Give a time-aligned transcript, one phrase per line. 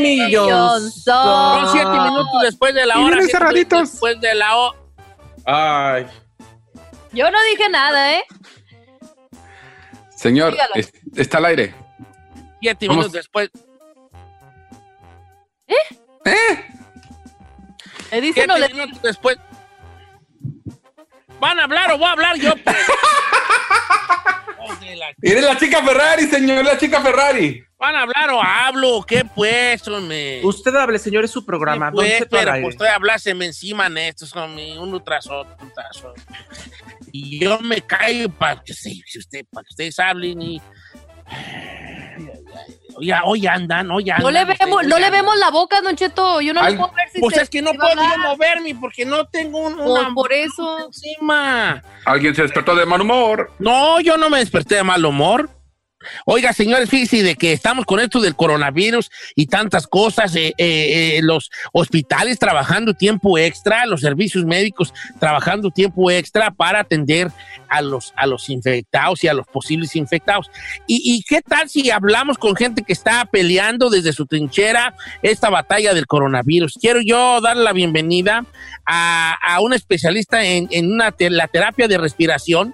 [0.00, 0.90] millón.
[0.90, 3.06] Son siete minutos después de la Y hora.
[3.06, 3.90] vienen siete cerraditos.
[3.92, 4.78] Después de la hora.
[5.46, 6.06] Ay.
[7.12, 8.24] Yo no dije nada, ¿eh?
[10.16, 11.74] Señor, es- está al aire.
[12.60, 13.50] Siete ¿Cómo minutos después.
[18.10, 19.38] Le dice Siete no le minutos después.
[21.40, 22.52] ¿Van a hablar o voy a hablar yo?
[25.22, 27.64] Eres la chica Ferrari, señor, la chica Ferrari.
[27.78, 29.04] ¿Van a hablar o hablo?
[29.06, 30.40] ¿Qué pues, hombre?
[30.44, 31.90] Usted hable, señor, es su programa.
[31.90, 35.96] ¿Qué, pues, pero pues estoy hablándose encima en estos, hombre, uno tras otro, uno tras
[35.98, 36.22] otro.
[37.12, 40.62] Y yo me caigo para que, sí, si usted, para que ustedes hablen y...
[43.00, 44.22] Hoy, hoy andan, hoy andan.
[44.24, 46.40] No le vemos, no le vemos la boca, Don Cheto.
[46.42, 49.06] Yo no le puedo ver si Pues se- es que no puedo yo moverme porque
[49.06, 50.78] no tengo un, Por- una por eso.
[50.86, 51.82] encima.
[52.04, 53.52] Alguien se despertó de mal humor.
[53.58, 55.48] No, yo no me desperté de mal humor.
[56.24, 61.18] Oiga, señores, fíjense de que estamos con esto del coronavirus y tantas cosas, eh, eh,
[61.18, 67.30] eh, los hospitales trabajando tiempo extra, los servicios médicos trabajando tiempo extra para atender
[67.68, 70.50] a los, a los infectados y a los posibles infectados.
[70.86, 75.50] ¿Y, y qué tal si hablamos con gente que está peleando desde su trinchera esta
[75.50, 76.78] batalla del coronavirus?
[76.80, 78.46] Quiero yo dar la bienvenida
[78.86, 82.72] a, a un especialista en, en una la terapia de respiración.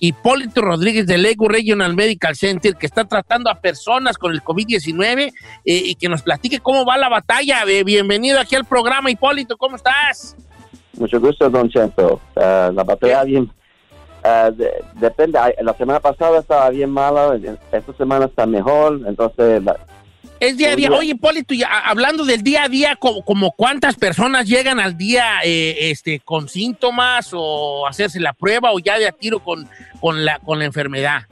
[0.00, 5.28] Hipólito Rodríguez del Lego Regional Medical Center, que está tratando a personas con el COVID-19
[5.28, 5.32] eh,
[5.64, 7.64] y que nos platique cómo va la batalla.
[7.84, 10.36] Bienvenido aquí al programa, Hipólito, ¿cómo estás?
[10.98, 12.20] Mucho gusto, Don Cheto.
[12.36, 13.50] Ah, la batalla bien.
[14.56, 15.38] de- depende.
[15.62, 17.38] La semana pasada estaba bien mala.
[17.70, 19.00] Esta semana está mejor.
[19.06, 19.78] Entonces, la-
[20.40, 20.90] Es día a día.
[20.90, 21.10] Oye.
[21.10, 25.90] Hipólito, y hablando del día a día, como, como cuántas personas llegan al día eh,
[25.90, 29.68] este, con síntomas o hacerse la prueba o ya de a tiro con,
[30.00, 31.22] con, la, con la enfermedad?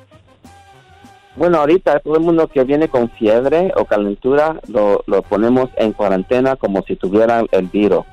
[1.37, 5.93] bueno, ahorita todo el mundo que viene con fiebre o calentura lo, lo ponemos en
[5.93, 8.05] cuarentena como si tuvieran el virus.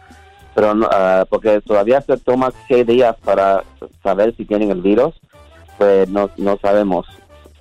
[0.56, 3.64] Pero no, ah, porque todavía se toma seis días para
[4.04, 5.14] saber si tienen el virus,
[5.78, 7.08] pues no, no sabemos.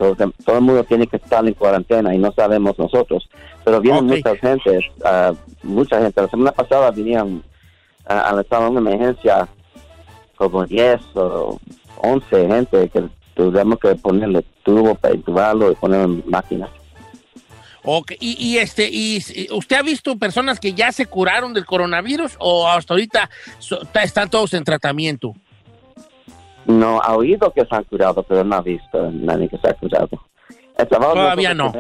[0.01, 0.17] Todo,
[0.47, 3.29] todo el mundo tiene que estar en cuarentena y no sabemos nosotros.
[3.63, 4.17] Pero vienen Ok.
[4.17, 6.23] mucha gente, ah, mucha gente.
[6.23, 7.43] La semana pasada vinieron
[8.07, 9.47] a, la sala de emergencia
[10.37, 11.61] como 10 o
[11.99, 13.05] 11 gente que
[13.35, 16.67] tuvimos que ponerle tubo para intubarlo y ponerlo en máquina.
[17.83, 19.23] Ok, Y, y este, y,
[19.53, 24.31] ¿usted ha visto personas que ya se curaron del coronavirus o hasta ahorita so- están
[24.31, 25.35] todos en tratamiento?
[26.67, 29.69] No ha oído que se han curado, pero no ha visto a nadie que se
[29.69, 30.09] ha curado.
[30.77, 31.73] Estaba Todavía no.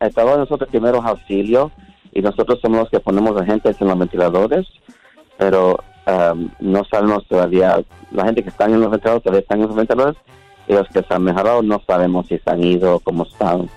[0.00, 1.72] Estaba nosotros primeros auxilios
[2.12, 4.66] y nosotros somos los que ponemos a gente en los ventiladores,
[5.36, 7.80] pero um, no sabemos todavía,
[8.12, 10.16] la gente que está en los ventiladores todavía están en los ventiladores
[10.68, 13.68] y los que se han mejorado no sabemos si se han ido o cómo están.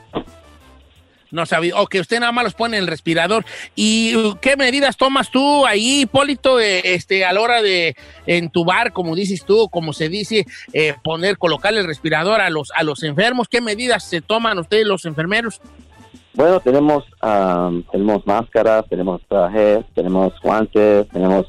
[1.31, 1.79] No sabía.
[1.79, 3.45] O que usted nada más los pone en el respirador.
[3.75, 7.95] ¿Y uh, qué medidas tomas tú ahí, Hipólito, eh, este, a la hora de
[8.25, 12.83] entubar, como dices tú, como se dice, eh, poner, colocarle el respirador a los, a
[12.83, 13.47] los enfermos?
[13.47, 15.61] ¿Qué medidas se toman ustedes, los enfermeros?
[16.33, 17.03] Bueno, tenemos
[17.91, 21.47] tenemos máscaras, tenemos trajes, tenemos guantes, tenemos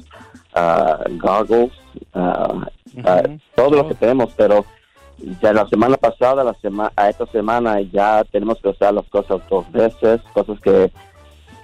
[0.55, 1.73] ah, goggles,
[2.15, 2.67] ah,
[3.05, 3.23] ah,
[3.55, 4.65] todo lo que tenemos, pero
[5.43, 9.41] ya la semana pasada, la semana, a esta semana ya tenemos que usar las cosas
[9.51, 10.91] dos veces, cosas que,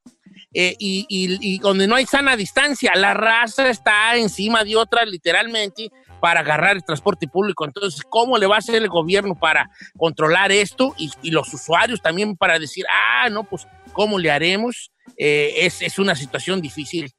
[0.58, 5.90] eh, y, y- donde no hay sana distancia, la raza está encima de otra literalmente
[6.20, 7.64] para agarrar el transporte público.
[7.66, 9.68] Entonces, ¿cómo le va a hacer el gobierno para
[9.98, 10.94] controlar esto?
[10.96, 14.90] Y, y los usuarios también para decir, ah, no, pues, ¿cómo le haremos?
[15.18, 17.12] Eh, es, es una situación difícil.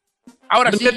[0.50, 0.88] Ahora sí.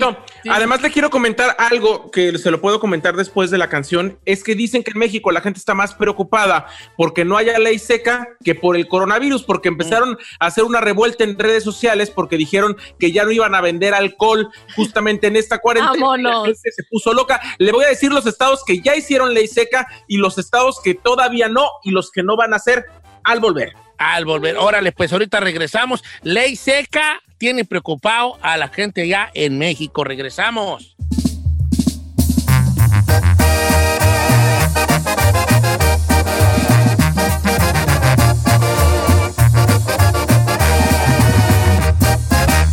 [0.48, 4.18] Además, le quiero comentar algo que se lo puedo comentar después de la canción.
[4.24, 6.66] Es que dicen que en México la gente está más preocupada
[6.96, 11.24] porque no haya ley seca que por el coronavirus, porque empezaron a hacer una revuelta
[11.24, 15.58] en redes sociales porque dijeron que ya no iban a vender alcohol justamente en esta
[15.58, 15.92] cuarentena.
[16.00, 16.46] La Vámonos.
[16.46, 17.40] gente se puso loca.
[17.58, 20.94] Le voy a decir los estados que ya hicieron ley seca y los estados que
[20.94, 22.86] todavía no y los que no van a hacer
[23.24, 23.72] al volver.
[24.00, 26.02] Al volver, órale, pues ahorita regresamos.
[26.22, 30.04] Ley seca tiene preocupado a la gente ya en México.
[30.04, 30.96] Regresamos.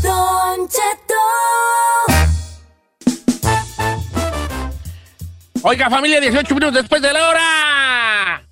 [0.01, 1.13] Don Cheto.
[5.61, 8.43] Oiga, familia, 18 minutos después de la hora.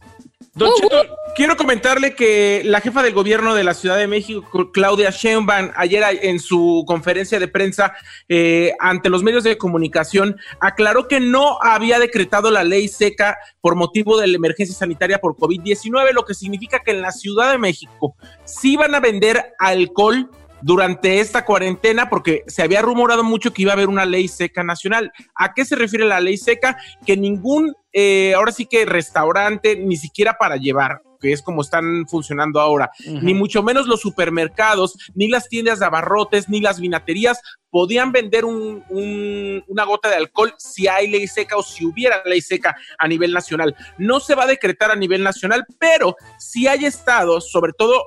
[0.56, 5.10] Don Cheto, quiero comentarle que la jefa del gobierno de la Ciudad de México, Claudia
[5.12, 7.94] Sheinbaum, ayer en su conferencia de prensa
[8.30, 13.76] eh, ante los medios de comunicación, aclaró que no había decretado la ley seca por
[13.76, 17.58] motivo de la emergencia sanitaria por COVID-19, lo que significa que en la Ciudad de
[17.58, 20.30] México sí van a vender alcohol
[20.62, 24.64] durante esta cuarentena porque se había rumorado mucho que iba a haber una ley seca
[24.64, 25.12] nacional.
[25.36, 26.78] ¿A qué se refiere la ley seca?
[27.06, 32.06] Que ningún, eh, ahora sí que restaurante, ni siquiera para llevar, que es como están
[32.08, 37.42] funcionando ahora, ni mucho menos los supermercados, ni las tiendas de abarrotes, ni las vinaterías
[37.70, 42.22] podían vender un- un- una gota de alcohol si hay ley seca o si hubiera
[42.26, 43.76] ley seca a nivel nacional.
[43.98, 48.02] No se va a decretar a nivel nacional, pero si hay estados, sobre todo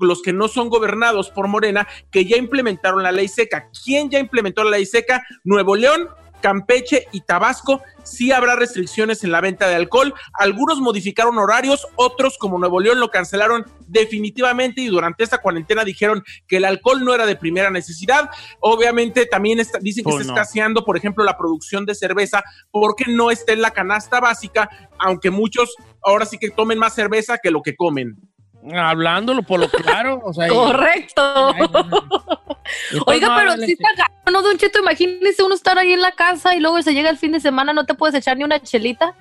[0.00, 3.68] los que no son gobernados por Morena, que ya implementaron la ley seca.
[3.84, 5.24] ¿Quién ya implementó la ley seca?
[5.42, 6.08] Nuevo León,
[6.40, 7.82] Campeche y Tabasco.
[8.02, 10.14] Sí habrá restricciones en la venta de alcohol.
[10.38, 16.24] Algunos modificaron horarios, otros como Nuevo León lo cancelaron definitivamente y durante esta cuarentena dijeron
[16.48, 18.30] que el alcohol no era de primera necesidad.
[18.60, 20.40] Obviamente también está- dicen que Pues está no.
[20.40, 24.68] escaseando, por ejemplo, la producción de cerveza porque no está en la canasta básica,
[24.98, 28.16] aunque muchos ahora sí que tomen más cerveza que lo que comen.
[28.74, 30.20] Hablándolo por lo claro.
[30.24, 31.54] o sea, y- Correcto.
[31.58, 34.78] y- Oiga, no, pero sí está ¿no, Don Cheto?
[34.80, 37.72] Imagínese uno estar ahí en la casa y luego se llega el fin de semana,
[37.72, 39.14] no te puedes echar ni una chelita.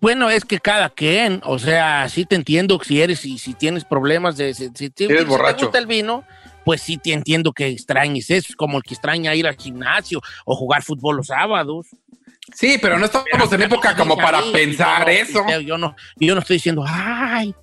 [0.00, 3.84] Bueno, es que cada quien, o sea, sí te entiendo si eres, si, si tienes
[3.84, 5.66] problemas de, si, si, si te borracho.
[5.66, 6.24] gusta el vino,
[6.64, 10.20] pues sí te entiendo que extrañes eso, es como el que extraña ir al gimnasio
[10.44, 11.86] o jugar fútbol los sábados.
[12.54, 15.44] Sí, pero no estamos en época como para pensar eso.
[15.60, 17.54] Yo no, yo no estoy diciendo, ay,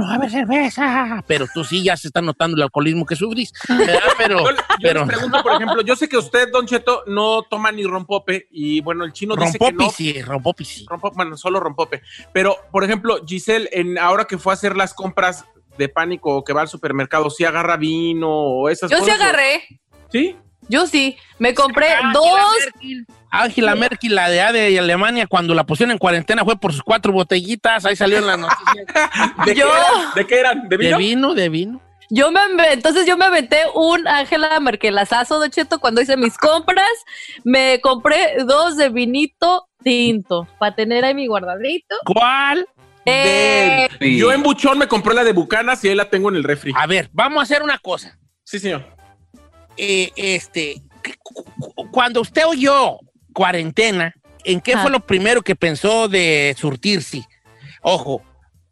[0.00, 3.16] no va a haber cerveza, pero tú sí ya se está notando el alcoholismo que
[3.16, 4.00] sufrís, ¿verdad?
[4.18, 7.42] Pero, Yo, yo pero les pregunto, por ejemplo, yo sé que usted, Don Cheto, no
[7.42, 9.90] toma ni rompope y bueno, el chino dice que no.
[9.90, 10.86] sí, rompopi sí.
[10.86, 12.02] Rompo- bueno, solo rompope.
[12.32, 15.44] Pero, por ejemplo, Giselle, en, ahora que fue a hacer las compras
[15.78, 19.20] de pánico o que va al supermercado, ¿sí agarra vino o esas Yo sí cosas?
[19.20, 19.62] agarré.
[20.10, 20.36] ¿Sí?
[20.70, 21.16] Yo sí.
[21.38, 22.50] Me compré Angela dos.
[22.64, 23.06] Merkel.
[23.30, 27.12] Angela Merkel, la de, de Alemania, cuando la pusieron en cuarentena fue por sus cuatro
[27.12, 28.86] botellitas, ahí salió en las noticias.
[29.46, 30.14] ¿De, Yo- qué eran?
[30.14, 30.68] ¿De qué eran?
[30.68, 30.98] ¿De De vino?
[30.98, 31.80] vino, de vino.
[32.12, 32.40] Yo me
[32.72, 36.88] entonces yo me aventé un Ángela Merkelazazo de Cheto cuando hice mis compras.
[37.44, 41.94] Me compré dos de vinito tinto para tener ahí mi guardadito.
[42.04, 42.66] ¿Cuál?
[43.04, 43.88] Eh.
[44.00, 46.72] Yo en Buchón me compré la de Bucanas y ahí la tengo en el refri.
[46.76, 48.18] A ver, vamos a hacer una cosa.
[48.44, 48.84] Sí, señor.
[49.82, 52.98] Eh, este, ¿qué- cu- cu- cuando usted oyó
[53.32, 54.82] cuarentena, ¿en qué Ajá.
[54.82, 57.22] fue lo primero que pensó de surtirse?
[57.80, 58.22] Ojo,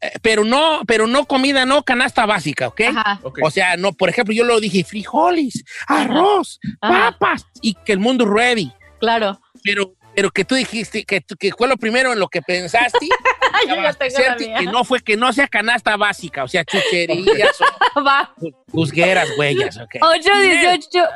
[0.03, 2.81] eh, pero no, pero no comida, no canasta básica, ¿ok?
[2.95, 3.21] Ajá.
[3.23, 3.39] Ok.
[3.43, 7.13] O sea, no, por ejemplo, yo lo dije frijoles, arroz, Ajá.
[7.19, 8.71] papas y que el mundo ready.
[9.01, 9.41] Claro.
[9.65, 13.07] Pero, pero que tú dijiste que, que fue lo primero en lo que pensaste.
[13.69, 14.59] Yo ya tengo la mía.
[14.59, 17.57] que no fue que no sea canasta básica, o sea, chucherías
[18.73, 19.95] juzgueras, huellas, ok.
[20.01, 21.09] 8, 18,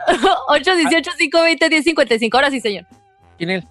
[0.47, 2.37] 8, 18, 5, 20, 10, 55.
[2.37, 2.87] Ahora sí, señor.
[3.39, 3.65] ¿Quién es?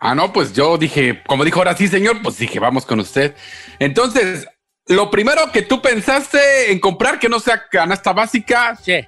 [0.00, 3.32] Ah, no, pues yo dije, como dijo ahora sí, señor, pues dije, vamos con usted.
[3.78, 4.48] Entonces,
[4.88, 9.06] lo primero que tú pensaste en comprar que no sea canasta básica, Sí.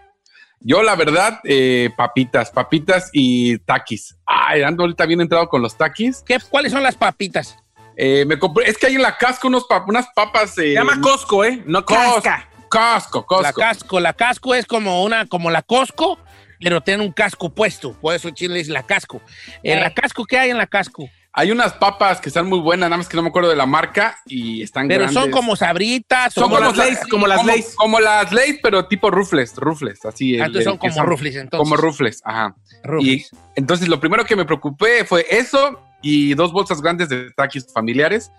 [0.61, 4.17] Yo la verdad, eh, papitas, papitas y taquis.
[4.27, 6.23] Ay, ando ahorita bien entrado con los taquis.
[6.27, 7.57] ¿Qué, ¿Cuáles son las papitas?
[7.97, 10.50] Eh, me compré, es que hay en la casco unos pap- unas papas.
[10.59, 11.62] Eh, Se llama Costco, ¿eh?
[11.67, 12.23] No Costco.
[12.23, 12.49] Casca.
[12.71, 13.43] Casco, Costco.
[13.43, 14.00] La casco.
[14.00, 16.19] La casco es como una, como la Costco,
[16.61, 17.93] pero tiene un casco puesto.
[17.95, 19.21] Por eso Chile es la casco.
[19.62, 19.81] En Eh.
[19.81, 21.09] la casco, ¿qué hay en la casco?
[21.38, 23.64] Hay unas papas que están muy buenas, nada más que no me acuerdo de la
[23.64, 25.23] marca y están Pero grandes.
[25.23, 26.35] son como sabritas.
[26.35, 27.75] Son o como como, las Lay's, como las como- Lay's.
[27.76, 30.35] Como las Lay's, pero tipo rufles, rufles, así.
[30.35, 31.59] El- entonces son como rufles, entonces.
[31.62, 32.57] Como rufles, ajá.
[32.83, 33.30] Rufles.
[33.33, 37.67] Y entonces lo primero que me preocupé fue eso y dos bolsas grandes de taquis
[37.73, 38.31] familiares.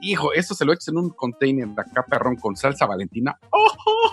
[0.00, 3.36] Hijo, eso se lo echas en un container de acá, perrón, con salsa valentina.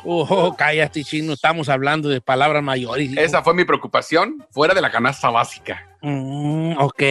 [0.04, 1.34] Oh, cállate, chino.
[1.34, 3.16] Estamos hablando de palabras mayores.
[3.18, 5.88] Esa fue mi preocupación, fuera de la canasta básica.
[6.02, 7.02] Mm, ok.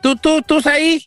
[0.00, 1.04] ¿Tú, tú, tú, ahí?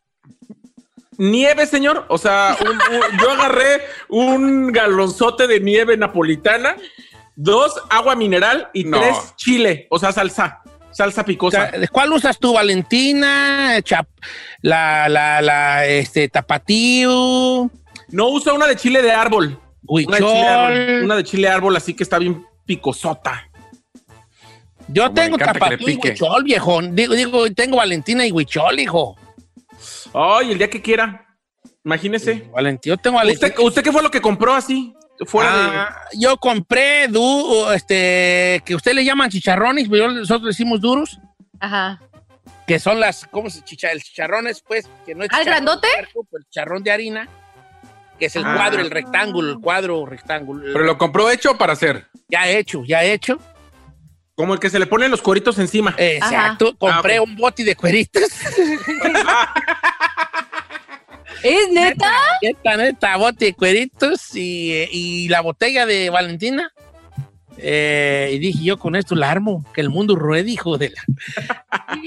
[1.18, 2.06] Nieve, señor.
[2.10, 6.75] O sea, un- un- yo agarré un galonzote de nieve napolitana,
[7.36, 9.00] dos agua mineral y No.
[9.00, 10.62] tres chile, o sea, salsa,
[10.96, 11.72] salsa picosa.
[11.92, 13.80] ¿Cuál usas tú, Valentina?
[13.84, 14.08] Chap-
[14.62, 17.70] la, la, la, este, tapatío,
[18.10, 19.60] No usa una de chile de árbol.
[19.88, 21.04] Una de chile árbol, huichol.
[21.04, 23.50] una de chile de árbol, así que está bien picosota.
[24.88, 26.82] Yo Como tengo tapatío y huichol, viejo.
[26.82, 29.16] Digo, digo, tengo Valentina y huichol, hijo.
[30.14, 31.25] Ay, el día que quiera.
[31.84, 32.50] Imagínese.
[32.52, 33.48] Valentín, yo tengo Valentina.
[33.48, 34.96] ¿Usted, ¿Usted qué fue lo que compró así?
[35.25, 41.19] Fuera Ah, Yo compré, du, este, que usted le llaman chicharrones, pero nosotros decimos duros,
[41.60, 42.01] Ajá.
[42.67, 43.91] que son las, ¿cómo se chicha?
[43.91, 45.88] El chicharrón es, pues, que no es ¿Ah, el chicharrón grandote?
[46.13, 47.29] pues, el chicharrón de harina,
[48.19, 48.55] que es el Ah.
[48.55, 50.63] cuadro, el rectángulo, el cuadro rectángulo.
[50.74, 52.07] Pero lo compró hecho para hacer.
[52.27, 53.39] Ya hecho, ya hecho.
[54.36, 55.95] Como el que se le ponen los cueritos encima.
[55.98, 56.75] Exacto.
[56.77, 58.24] Compré Ah, un bote de cueritos.
[61.44, 62.12] ¿Es neta?
[62.42, 66.72] Neta, neta, bote de cueritos y, eh, y la botella de Valentina.
[67.58, 71.01] Eh, y dije, yo con esto la armo, que el mundo ruede, hijo de la...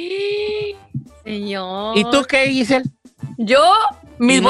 [1.24, 1.98] Señor.
[1.98, 2.88] ¿Y tú qué, Giselle?
[3.36, 3.72] Yo,
[4.18, 4.40] mis,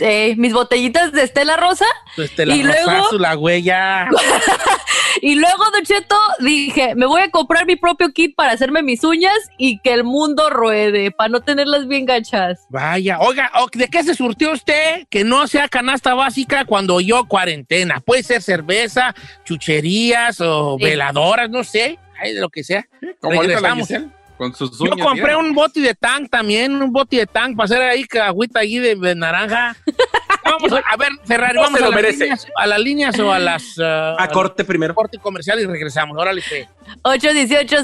[0.00, 1.84] eh, mis botellitas de Estela Rosa.
[2.16, 2.90] ¿Y luego?
[2.90, 4.08] rozazo, la huella.
[5.22, 9.02] Y luego, Don Cheto, dije, me voy a comprar mi propio kit para hacerme mis
[9.02, 12.66] uñas y que el mundo ruede, para no tenerlas bien gachas.
[12.68, 18.00] Vaya, oiga, ¿de qué se surtió usted que no sea canasta básica cuando yo cuarentena?
[18.00, 20.84] Puede ser cerveza, chucherías o Sí.
[20.84, 22.86] veladoras, no sé, ay, de lo que sea.
[23.20, 23.88] Como ahorita la Regresamos.
[23.88, 25.38] Giselle, con sus Yo compré mira.
[25.38, 28.78] un bote de tank también, un bote de tank para hacer ahí que agüita ahí
[28.78, 29.76] de, de naranja.
[30.44, 32.24] Vamos a, a ver, Ferrari, No vamos a las, merece.
[32.24, 34.94] líneas, a las líneas o a las ah, A corte primero.
[34.94, 36.16] corte comercial y regresamos.
[36.16, 36.68] Órale, fe.
[37.02, 37.76] 8, 18,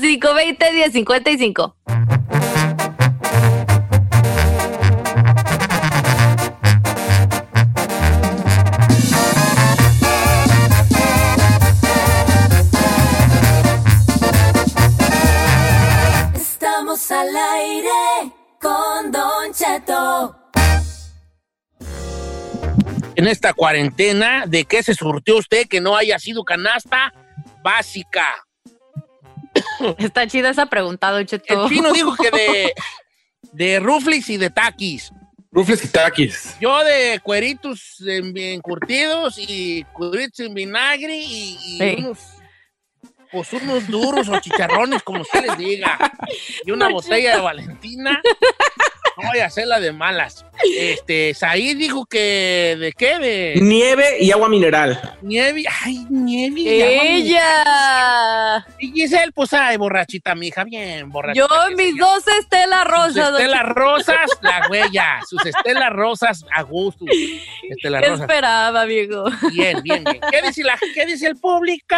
[23.23, 27.13] en esta cuarentena, ¿de qué se surtió usted que no haya sido canasta
[27.63, 28.27] básica?
[29.99, 31.65] Está chida esa pregunta, Don Cheto.
[31.65, 32.73] El chino dijo que de,
[33.53, 35.13] de ruflis y de taquis.
[35.51, 36.57] Rufles y taquis.
[36.61, 41.95] Yo de cueritos en- encurtidos y cueritos en vinagre y, y Sí.
[41.99, 42.19] unos,
[43.31, 45.99] pues unos duros o chicharrones, como usted les diga.
[46.65, 48.21] Y una botella de Valentina.
[49.21, 50.45] No voy a hacerla de malas.
[50.79, 53.19] Este, Said dijo que, ¿de qué?
[53.19, 55.17] De Nieve y agua mineral.
[55.23, 55.65] nieve.
[55.85, 56.61] Ay, nieve.
[56.61, 57.67] y agua mineral.
[57.67, 58.67] ¡Ella!
[58.79, 61.47] Y Giselle, pues, ay, borrachita, mija, bien borrachita.
[61.47, 65.21] Yo, mis dos Estela Sus Rosas, Don estelas rosas, la huella.
[65.29, 67.05] Sus estelas rosas a gusto.
[67.69, 68.23] Estelas ¿Qué rosas.
[68.23, 69.25] esperaba, viejo?
[69.53, 70.21] Bien, bien, bien.
[70.31, 71.97] ¿Qué dice, la, qué dice el público?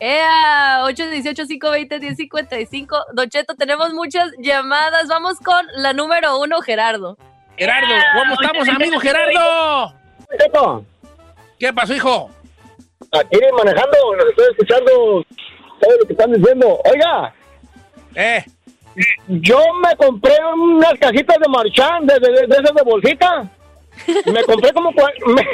[0.00, 0.80] ¡Ea!
[0.84, 3.04] 818-520-1055.
[3.12, 5.06] Don Cheto, tenemos muchas llamadas.
[5.08, 7.16] Vamos con la número uno, Gerardo.
[7.56, 9.94] Gerardo, ¿cómo estamos, amigo Gerardo?
[10.38, 10.84] Cheto,
[11.58, 12.30] ¿Qué pasó, hijo?
[13.12, 15.24] aquí manejando, los estoy escuchando
[15.80, 16.80] todo lo que están diciendo.
[16.90, 17.34] Oiga,
[18.14, 18.44] Eh,
[19.28, 23.50] yo me compré unas cajitas de Marchand, de, de, de esas de bolsita.
[24.26, 24.90] Me compré como
[25.26, 25.46] me,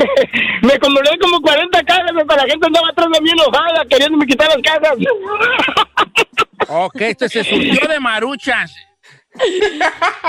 [0.63, 4.49] me compré como 40 cajas, pero la gente andaba atrás de mí enojada, queriéndome quitar
[4.49, 4.97] las cajas.
[6.69, 8.75] ok, este se surgió de maruchas.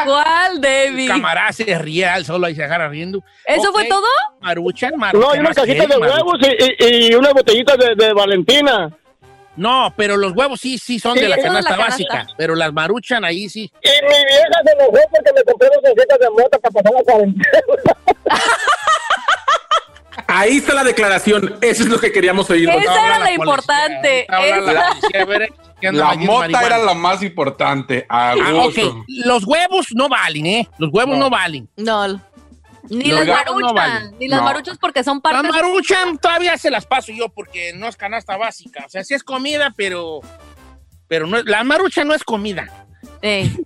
[0.06, 1.08] ¿Cuál, David?
[1.08, 3.24] Camarada se ríe al solo y se agarra riendo.
[3.46, 4.06] ¿Eso Ok, fue todo?
[4.42, 5.30] Maruchan, maruchan.
[5.30, 8.90] No, y unas cajitas de huevos y, y, y unas botellitas de, de Valentina.
[9.58, 12.28] No, pero los huevos sí, sí son Sí, de la canasta básica.
[12.38, 13.72] Pero las maruchan ahí sí.
[13.84, 17.04] Y mi vieja se enojó porque me compré dos cajitas de mota para pasar la
[17.04, 17.98] cuarentena.
[20.30, 21.58] Ahí está la declaración.
[21.62, 22.70] Eso es lo que queríamos oír.
[22.70, 24.28] Esa era la importante.
[25.82, 28.06] la mota era la más importante.
[28.10, 28.36] Ah,
[28.66, 29.06] ok.
[29.08, 30.68] Los huevos no valen, ¿eh?
[30.78, 31.30] Los huevos no, No.
[31.30, 31.70] valen.
[31.78, 32.22] No.
[32.90, 34.16] Ni las no valen.
[34.20, 34.46] Ni las No.
[34.46, 38.38] maruchas porque son La parte maruchan todavía se las paso yo porque no es canasta
[38.38, 38.84] básica.
[38.86, 40.22] O sea, sí es comida, pero.
[41.08, 42.68] Pero no, es- la marucha no es comida.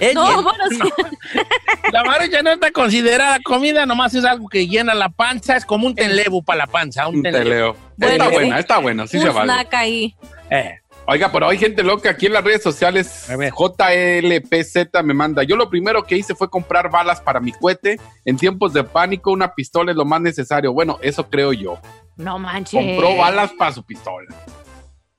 [0.00, 0.78] Es No, bueno, sí.
[1.92, 5.56] La marucha no está considerada comida, nomás es algo que llena la panza.
[5.56, 7.06] Es como un tenlebu para la panza.
[7.06, 7.76] Un Un.
[7.96, 8.32] Bueno, está sí.
[8.32, 9.52] buena, está buena, sí Un se vale.
[9.52, 10.16] snack ahí.
[10.50, 13.28] Eh, Oiga, pero hay gente loca aquí en las redes sociales.
[13.28, 13.52] A ver.
[13.52, 15.42] JLPZ me manda.
[15.42, 18.00] Yo lo primero que hice fue comprar balas para mi cohete.
[18.24, 20.72] En tiempos de pánico, una pistola es lo más necesario.
[20.72, 21.78] Bueno, eso creo yo.
[22.16, 22.80] No manches.
[22.82, 24.34] Compró balas para su pistola.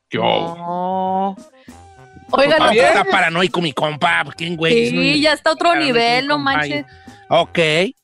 [0.10, 0.22] Yo.
[0.24, 1.36] No.
[2.32, 4.26] Oigan, Ah, no, está paranoico mi compa.
[4.36, 4.90] ¿Quién, güey?
[4.90, 6.86] sí, ya está a otro nivel, no manches.
[7.30, 7.60] Ok.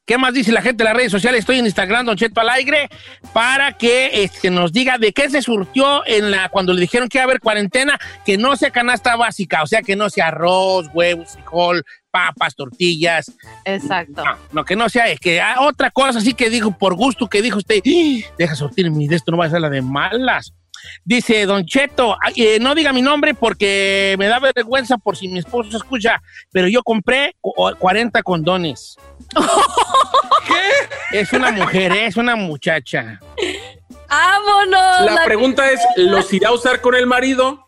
[0.06, 1.42] ¿Qué más dice la gente en las redes sociales?
[1.42, 2.90] Estoy en Instagram, Don Cheto al aire,
[3.34, 7.18] para que este, nos diga de qué se surtió en la cuando le dijeron que
[7.18, 10.90] iba a haber cuarentena, que no sea canasta básica, o sea, que no sea arroz,
[10.94, 13.32] huevos, frijol, papas, tortillas.
[13.64, 14.26] Exacto.
[14.26, 17.30] No, no, que no sea, es que ah, otra cosa así que dijo, por gusto
[17.30, 19.82] que dijo usted, "Ih, deja sortir mi de esto, no va a ser la de
[19.82, 20.52] malas.
[21.04, 25.28] Dice Don Cheto, ay, eh, no diga mi nombre porque me da vergüenza por si
[25.28, 28.96] mi esposo escucha, pero yo compré cu- 40 condones.
[30.48, 31.20] ¿Qué?
[31.20, 32.06] Es una mujer, ¿eh?
[32.08, 33.20] es una muchacha.
[34.10, 35.06] ¡Vámonos!
[35.06, 37.68] La La- pregunta es, ¿los irá a usar con el marido?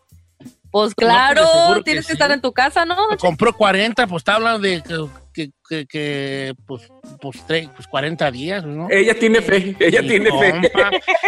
[0.71, 2.13] Pues claro, No, pues, que tienes que, sí.
[2.13, 2.95] estar en tu casa, ¿no?
[3.19, 4.81] Compró 40, pues está hablando de
[5.33, 8.87] que, que- que- pues, pues, tre- pues 40 días, ¿no?
[8.89, 10.71] Ella tiene fe, ella tiene fe.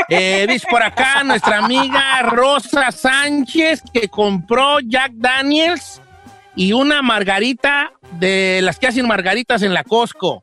[0.10, 6.02] Eh, dice por acá nuestra amiga Rosa Sánchez que compró Jack Daniels
[6.56, 10.42] y una margarita de las que hacen margaritas en la Costco.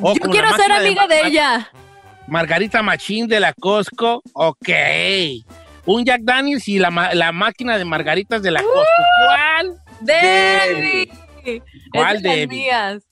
[0.00, 1.70] Yo quiero ser amiga de ella.
[2.26, 4.22] Margarita Machín de la Costco.
[4.32, 4.68] Ok.
[5.84, 9.02] Un Jack Daniels y la, la máquina de margaritas de la Costco.
[9.26, 9.72] ¿Cuál?
[10.00, 11.08] Debbie.
[11.92, 13.02] ¿Cuál de mías.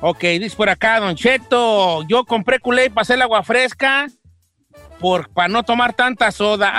[0.00, 2.02] Ok, dice por acá, Don Cheto.
[2.08, 4.06] Yo compré culé para hacer el agua fresca
[4.98, 6.70] por, para no tomar tanta soda.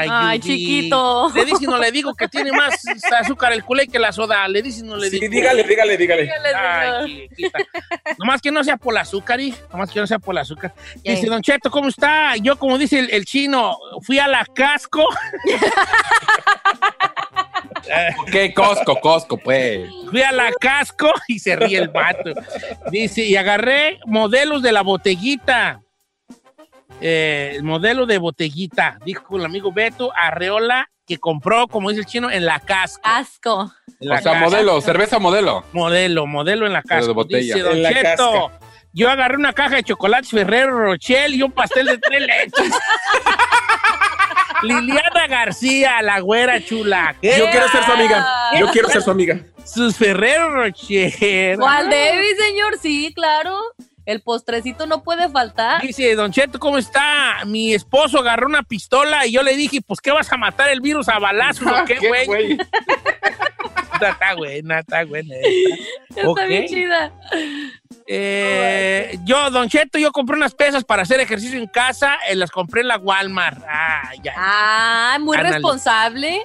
[0.00, 0.50] Ay, Ay, Judy.
[0.56, 1.30] chiquito.
[1.34, 2.82] Le dice y no le digo que tiene más
[3.20, 4.46] azúcar el culé que la soda.
[4.48, 5.30] Le dice y no le Sí, digo.
[5.30, 6.22] dígale, dígale, dígale.
[6.22, 6.54] Dígale.
[6.54, 7.28] Ay.
[8.18, 10.74] Nomás que no sea por el azúcar, y nomás que no sea por el azúcar.
[11.02, 12.36] Dice, Don Cheto, ¿cómo está?
[12.36, 15.04] Yo, como dice el, el chino, fui a la casco.
[18.32, 19.88] ¿Qué Costco, Costco, pues?
[20.10, 22.30] Fui a la casco y se ríe el vato.
[22.90, 25.80] Dice, y agarré modelos de la botellita.
[27.00, 32.06] Eh, el modelo de botellita, dijo el amigo Beto Arreola, que compró, como dice el
[32.06, 33.00] chino, en la casco.
[33.04, 33.72] Asco.
[34.00, 34.50] En la O sea, casco.
[34.50, 35.64] modelo, cerveza modelo.
[35.72, 37.06] Modelo, modelo en la casco.
[37.08, 37.54] de botella.
[37.54, 38.50] Dice Don En la Cheto,
[38.92, 42.74] yo agarré una caja de chocolates Ferrero Rochelle y un pastel de tres leches.
[44.62, 47.14] Liliana García, la güera chula.
[47.22, 48.26] Yo quiero ser su amiga.
[48.58, 49.40] Yo quiero ser su amiga.
[49.64, 51.56] Sus Ferrero Rocher.
[51.58, 52.78] ¿Cuál Debbie, señor?
[52.80, 53.56] Sí, claro.
[54.06, 55.82] El postrecito no puede faltar.
[55.82, 57.44] Dice, Don Cheto, ¿cómo está?
[57.46, 60.80] Mi esposo agarró una pistola y yo le dije, pues, ¿qué vas a matar el
[60.80, 62.58] virus a balazos o ¿Qué, güey?
[64.00, 64.12] Güey?
[64.12, 65.34] está buena, está buena.
[66.16, 67.12] Está bien chida.
[68.06, 72.50] Eh, yo, Don Cheto, yo compré unas pesas para hacer ejercicio en casa, eh, las
[72.50, 73.62] compré en la Walmart.
[73.68, 74.34] Ah, ya.
[74.36, 76.42] Ah, muy responsable.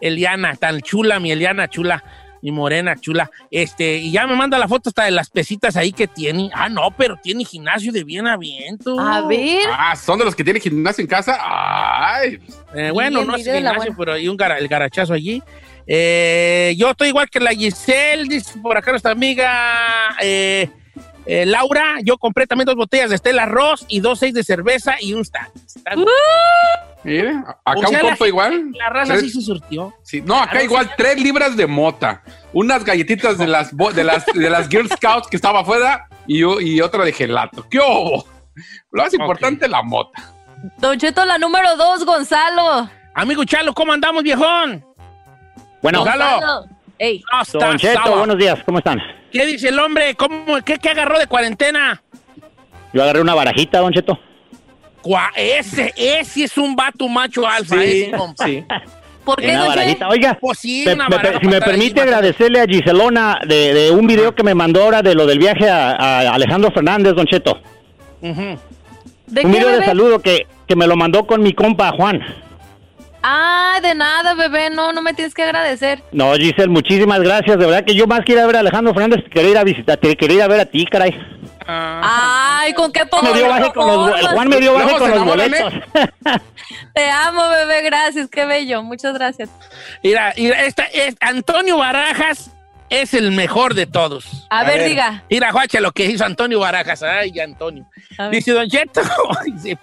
[0.00, 2.04] Eliana, tan chula, mi Eliana chula,
[2.42, 3.30] mi morena chula.
[3.50, 6.50] Este, y ya me manda la foto hasta de las pesitas ahí que tiene.
[6.52, 9.00] Ah, no, pero tiene gimnasio de bien aviento.
[9.00, 9.68] A ver.
[9.72, 11.38] Ah, son de los que tienen gimnasio en casa.
[11.40, 12.38] Ay,
[12.74, 15.42] Eh, bueno, Bien, no es gimnasio, pero hay un el garachazo allí.
[15.86, 20.68] Eh, yo estoy igual que la Giselle, dice por acá nuestra amiga eh,
[21.26, 21.96] eh, Laura.
[22.02, 25.22] Yo compré también dos botellas de Estela Ross y dos seis de cerveza y un
[25.22, 25.48] stand.
[25.66, 25.94] Está-
[27.04, 27.30] mire,
[27.64, 28.70] acá O sea, un compa igual.
[28.72, 29.94] La raza Tres- sí se surtió.
[30.02, 30.92] Sí, no, acá igual, sí.
[30.96, 32.22] tres libras de mota,
[32.52, 36.42] unas galletitas de las, de las, de las Girl Scouts que estaba afuera y,
[36.80, 37.66] otra de gelato.
[37.68, 38.26] ¿Qué hubo?
[38.90, 40.32] Lo más importante, la mota.
[40.78, 42.88] Don Cheto, la número dos, Gonzalo.
[43.14, 44.85] Amigo Chalo, ¿cómo andamos, viejón?
[45.82, 46.66] Bueno, Gonzalo.
[46.98, 48.16] Ey, No, Don Cheto, saba.
[48.18, 48.98] buenos días, ¿cómo están?
[49.30, 50.14] ¿Qué dice el hombre?
[50.14, 52.02] ¿Cómo, qué, qué agarró de cuarentena?
[52.92, 54.18] Yo agarré una barajita, Don Cheto.
[55.02, 58.46] Cua- ese, ese es un vato macho alfa, ese compa.
[58.46, 58.64] sí.
[59.24, 60.08] ¿por qué, Una Don barajita.
[60.08, 63.74] Oiga, Pues sí, me- una me- baraja si me permite ahí, agradecerle a Giselona de,
[63.74, 67.14] de un video que me mandó ahora de lo del viaje a, a Alejandro Fernández,
[67.14, 67.60] Don Cheto.
[68.22, 68.58] Ujú.
[69.26, 72.20] ¿De un qué, video de saludo que, que me lo mandó con mi compa Juan.
[73.28, 74.70] Ah, de nada, bebé.
[74.70, 76.00] No, no me tienes que agradecer.
[76.12, 77.58] No, Giselle, muchísimas gracias.
[77.58, 79.58] De verdad que yo más quiero ir a ver a Alejandro Fernández que quería ir
[79.58, 81.12] a visitar, que quería ir a ver a ti, caray.
[81.66, 84.96] Ay, ¿con qué poco Me dio baje con los, bo- el Juan me dio baje
[84.96, 85.72] con los boletos.
[86.94, 87.82] Te amo, bebé.
[87.82, 88.28] Gracias.
[88.30, 88.84] Qué bello.
[88.84, 89.48] Muchas gracias.
[90.04, 92.52] Mira, mira, esta, es- Antonio Barajas
[92.90, 94.46] es el mejor de todos.
[94.50, 95.24] A, ver, diga.
[95.30, 97.02] Mira, Juacha, lo que hizo Antonio Barajas.
[97.02, 97.86] Ay, Antonio.
[98.18, 98.30] Ver.
[98.30, 99.02] Dice Don Cheto,
[99.44, 99.78] dice,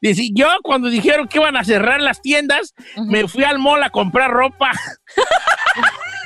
[0.00, 2.74] dice, yo cuando dijeron que iban a cerrar las tiendas,
[3.06, 4.72] me fui al mall a comprar ropa.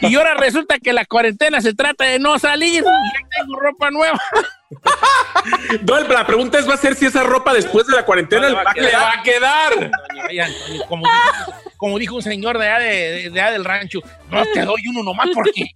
[0.00, 2.82] y ahora resulta que la cuarentena se trata de no salir.
[2.84, 4.20] Ya tengo ropa nueva.
[5.86, 8.48] No, la pregunta es, ¿va a ser si esa ropa después de la cuarentena No,
[8.48, 8.92] le va a quedar?
[9.02, 9.72] va a quedar.
[9.72, 13.64] Antonio, ay, Antonio, como, dijo, como dijo un señor de allá, de- de allá del
[13.64, 15.66] rancho, no te doy uno nomás porque...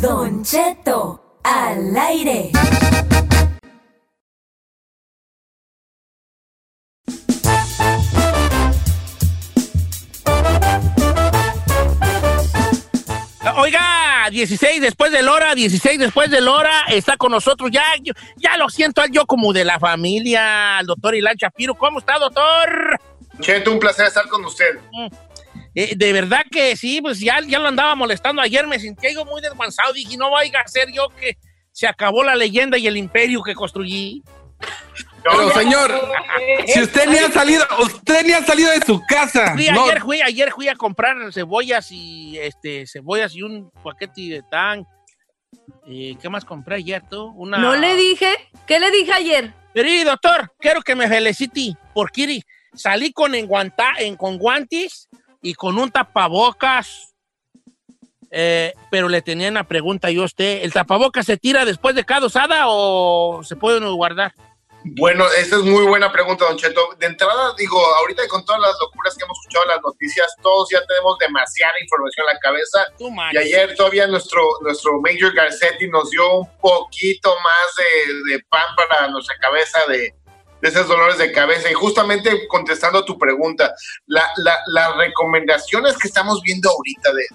[0.00, 2.50] Don Cheto, al aire.
[13.56, 18.56] Oiga, 16 después del hora, 16 después del hora, está con nosotros ya, yo- ya
[18.56, 21.74] lo siento yo como de la familia, el doctor Ilan Shapiro.
[21.74, 22.98] ¿Cómo está, doctor?
[23.40, 24.78] Cheto, un placer estar con usted.
[25.74, 29.24] Eh, de verdad que sí, pues ya, ya lo andaba molestando ayer, me sentí yo
[29.24, 31.36] muy descansado, dije, no vaya a ser yo que
[31.72, 34.22] se acabó la leyenda y el imperio que construí.
[35.22, 35.92] Pero señor,
[36.66, 39.52] si usted ni ha salido, usted ni ha salido de su casa.
[39.52, 44.22] Fui, No, ayer, fui, ayer fui a comprar cebollas y este cebollas y un paquete
[44.22, 44.86] de tan.
[45.86, 47.32] Eh, ¿Qué más compré ayer tú?
[47.36, 47.58] Una...
[47.58, 48.28] No le dije.
[48.66, 49.52] ¿Qué le dije ayer?
[49.74, 52.42] Pero, y, doctor, quiero que me felicite porque iri,
[52.74, 55.08] salí con, enguanta, en, con guantes
[55.42, 57.14] y con un tapabocas.
[58.32, 60.62] Eh, pero le tenía una pregunta yo a usted.
[60.62, 64.32] ¿El tapabocas se tira después de cada usada o se puede uno guardar?
[64.82, 66.94] Bueno, esa es muy buena pregunta, Don Cheto.
[66.98, 70.68] De entrada, digo, ahorita con todas las locuras que hemos escuchado en las noticias, todos
[70.72, 72.86] ya tenemos demasiada información en la cabeza.
[72.96, 73.10] Tú.
[73.32, 78.74] Y ayer todavía nuestro, nuestro Major Garcetti nos dio un poquito más de, de pan
[78.74, 80.14] para nuestra cabeza de,
[80.60, 81.70] de esos dolores de cabeza.
[81.70, 83.74] Y justamente contestando a tu pregunta,
[84.06, 87.26] la, la, las recomendaciones que estamos viendo ahorita de-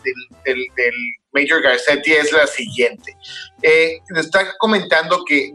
[0.46, 0.94] del,
[1.32, 3.16] Major Garcetti es la siguiente.
[3.62, 5.52] Eh, está comentando que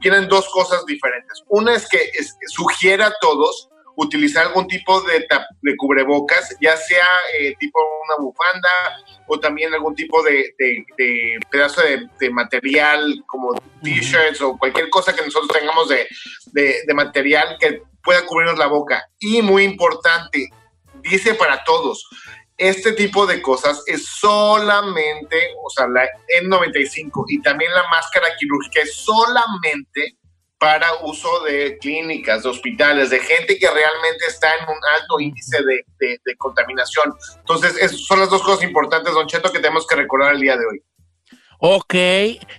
[0.00, 1.42] tienen dos cosas diferentes.
[1.48, 5.26] Una es que es- sugiere a todos utilizar algún tipo de,
[5.62, 7.06] de cubrebocas, ya sea
[7.38, 8.68] eh, tipo una bufanda
[9.26, 15.14] o también algún tipo de, de- de pedazo de, material como t-shirts o cualquier cosa
[15.14, 16.06] que nosotros tengamos de,
[16.52, 19.04] de- de material que pueda cubrirnos la boca.
[19.18, 20.48] Y muy importante,
[21.02, 22.08] dice para todos,
[22.56, 26.06] este tipo de cosas es solamente, o sea, la
[26.42, 30.16] N95 y también la máscara quirúrgica es solamente
[30.60, 35.56] para uso de clínicas, de hospitales, de gente que realmente está en un alto índice
[35.62, 37.14] de, de- de contaminación.
[37.38, 40.58] Entonces, esas son las dos cosas importantes, Don Cheto, que tenemos que recordar el día
[40.58, 40.82] de hoy.
[41.60, 41.94] Ok,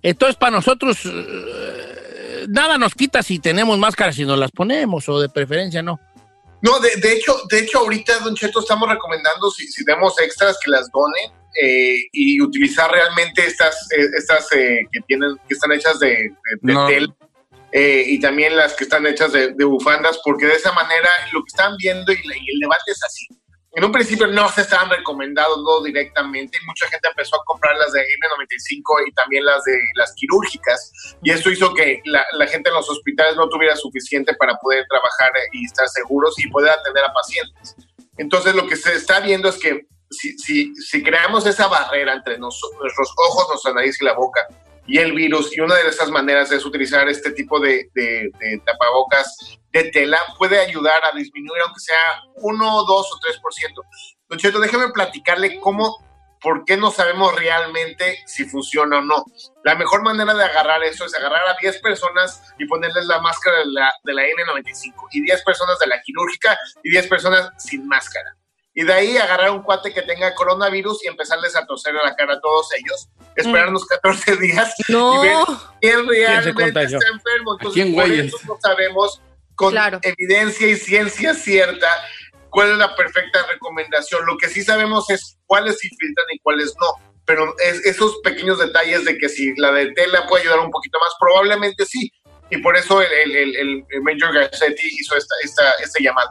[0.02, 5.20] entonces para nosotros, eh, nada nos quita si tenemos máscaras si nos las ponemos, o
[5.20, 6.00] de preferencia no.
[6.64, 10.58] No, de, de hecho, de hecho, ahorita, Don Cheto, estamos recomendando si, si tenemos extras
[10.64, 15.72] que las donen eh, y utilizar realmente estas, eh, estas eh, que tienen, que están
[15.72, 16.30] hechas de, de,
[16.62, 16.88] de No.
[16.88, 17.08] tela.
[17.74, 21.40] Eh, y también las que están hechas de, de bufandas, porque de esa manera lo
[21.42, 23.28] que están viendo y, y el debate es así.
[23.74, 27.94] En un principio no se estaban recomendados no directamente mucha gente empezó a comprar las
[27.94, 30.92] de N95 y también las de las quirúrgicas
[31.24, 34.86] y esto hizo que la, la gente en los hospitales no tuviera suficiente para poder
[34.90, 37.76] trabajar eh, y estar seguros y poder atender a pacientes.
[38.18, 42.38] Entonces lo que se está viendo es que si, si, si creamos esa barrera entre
[42.40, 44.46] nos- nuestros ojos, nuestra nariz y la boca
[44.93, 48.62] y el virus, y una de esas maneras es utilizar este tipo de, de- de
[48.65, 49.36] tapabocas
[49.71, 51.97] de tela, puede ayudar a disminuir, aunque sea
[52.36, 53.73] 1, 2 o 3%.
[54.27, 55.95] Don Cheto, déjeme platicarle cómo,
[56.41, 59.23] por qué no sabemos realmente si funciona o no.
[59.63, 63.60] La mejor manera de agarrar eso es agarrar a 10 personas y ponerles la máscara
[63.60, 67.88] de la, de la N95, y 10 personas de la quirúrgica y 10 personas sin
[67.88, 68.36] máscara.
[68.74, 72.16] Y de ahí agarrar un cuate que tenga coronavirus y empezarles a toser a la
[72.16, 75.24] cara a todos ellos, esperarnos 14 días No.
[75.24, 75.38] y ver
[75.82, 76.98] quién realmente contagió?
[76.98, 77.58] está enfermo.
[77.60, 79.22] Entonces, quién, por eso no sabemos
[79.56, 80.00] con Claro.
[80.04, 81.88] evidencia y ciencia cierta
[82.50, 84.26] cuál es la perfecta recomendación.
[84.26, 87.12] Lo que sí sabemos es cuáles sí filtran y cuáles no.
[87.26, 90.98] Pero es, esos pequeños detalles de que si la de tela puede ayudar un poquito
[91.00, 92.12] más, probablemente sí.
[92.50, 96.30] Y por eso el, el, el, el- el Major Garcetti hizo esta, esta, este llamado.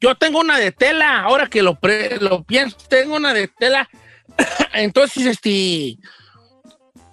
[0.00, 3.88] Yo tengo una de tela, ahora que lo, pre- lo pienso, tengo una de tela.
[4.74, 5.96] entonces, este,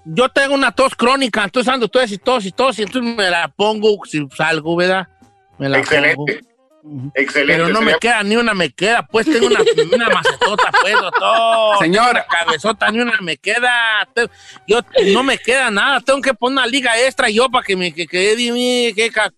[0.06, 3.30] yo tengo una tos crónica, entonces ando tos y tos y tos, y entonces me
[3.30, 5.08] la pongo si salgo, ¿verdad?
[5.58, 6.15] Me la Excelente.
[6.15, 7.12] pongo.
[7.15, 7.54] Excelente.
[7.54, 9.60] Pero no me queda ni una me queda, pues tengo una,
[9.93, 11.78] una macetota, pues, doctor.
[11.80, 12.12] Señor.
[12.12, 14.08] Una cabezota, ni una me queda.
[14.67, 14.80] Yo
[15.13, 18.08] no me queda nada, tengo que poner una liga extra yo para que me que,
[18.08, 19.34] que, que ca-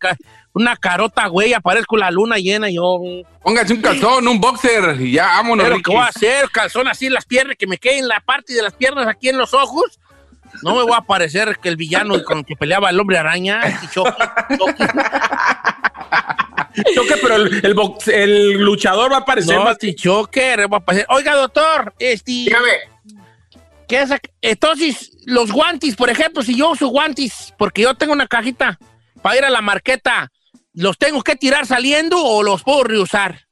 [0.59, 2.99] una carota, güey, aparezco la luna llena yo.
[3.41, 5.65] Póngase un calzón, un boxer y ya, vámonos.
[5.65, 5.77] Pero.
[5.81, 6.49] ¿qué voy a hacer?
[6.51, 9.37] Calzón así en las piernas, que me queden la parte de las piernas aquí en
[9.37, 9.99] los ojos.
[10.63, 13.61] No me voy a parecer que el villano con el que peleaba el hombre araña.
[13.93, 14.11] Chucky,
[14.57, 14.83] Chucky.
[16.95, 19.77] Choque, pero el, el box- el luchador va a aparecer No, más.
[19.77, 21.05] Choker va a parecer.
[21.09, 22.31] Oiga, doctor, este.
[22.31, 22.69] Dígame.
[23.87, 24.09] ¿qué es
[24.41, 28.77] Entonces, los guantes, por ejemplo, si yo uso guantes, porque yo tengo una cajita
[29.21, 30.31] para ir a la marqueta,
[30.79, 33.45] ¿los tengo que tirar saliendo o los puedo reusar?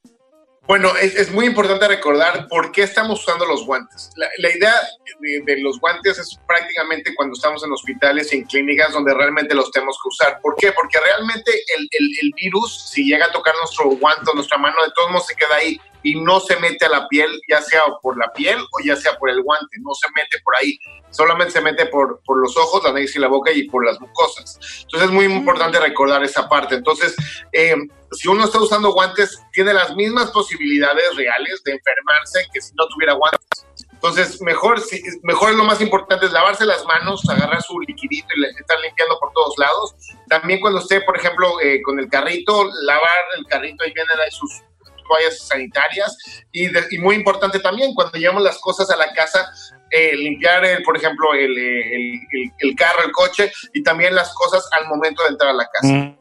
[0.66, 4.10] Bueno, es, es muy importante recordar por qué estamos usando los guantes.
[4.16, 4.74] La, idea
[5.22, 9.56] de, de los guantes es prácticamente cuando estamos en hospitales y en clínicas donde realmente
[9.56, 10.42] los tenemos que usar.
[10.42, 10.74] ¿Por qué?
[10.74, 14.76] Porque realmente el, el- el virus, si llega a tocar nuestro guante o nuestra mano,
[14.84, 17.82] de todos modos se queda ahí y no se mete a la piel, ya sea
[18.02, 20.78] por la piel o ya sea por el guante, no se mete por ahí.
[21.10, 24.00] Solamente se mete por, por los ojos, la nariz y la boca y por las
[24.00, 24.60] mucosas.
[24.82, 26.76] Entonces es muy importante recordar esa parte.
[26.76, 27.16] Entonces,
[27.52, 27.76] eh,
[28.12, 32.88] si uno está usando guantes, tiene las mismas posibilidades reales de enfermarse que si no
[32.88, 33.66] tuviera guantes.
[33.98, 34.80] Entonces, mejor,
[35.24, 39.34] mejor lo más importante es lavarse las manos, agarrar su liquidito y estar limpiando por
[39.34, 39.96] todos lados.
[40.30, 44.62] También cuando esté, por ejemplo, eh, con el carrito, lavar el carrito, ahí vienen sus
[45.08, 46.18] toallas sanitarias.
[46.52, 49.50] Y, de- y muy importante también, cuando llevamos las cosas a la casa,
[49.92, 54.14] eh, limpiar, el, por ejemplo, el, eh, el- el- el carro, el coche y también
[54.16, 56.14] las cosas al momento de entrar a la casa.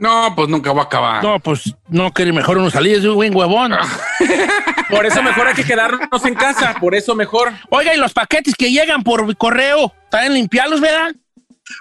[0.00, 1.24] No, pues nunca va a acabar.
[1.24, 3.72] No, pues no quería mejor uno salir, es un buen huevón.
[4.90, 6.76] Por eso mejor hay que quedarnos en casa.
[6.80, 7.52] Por eso mejor.
[7.70, 11.10] Oiga, y los paquetes que llegan por correo, ¿también limpiarlos, verdad?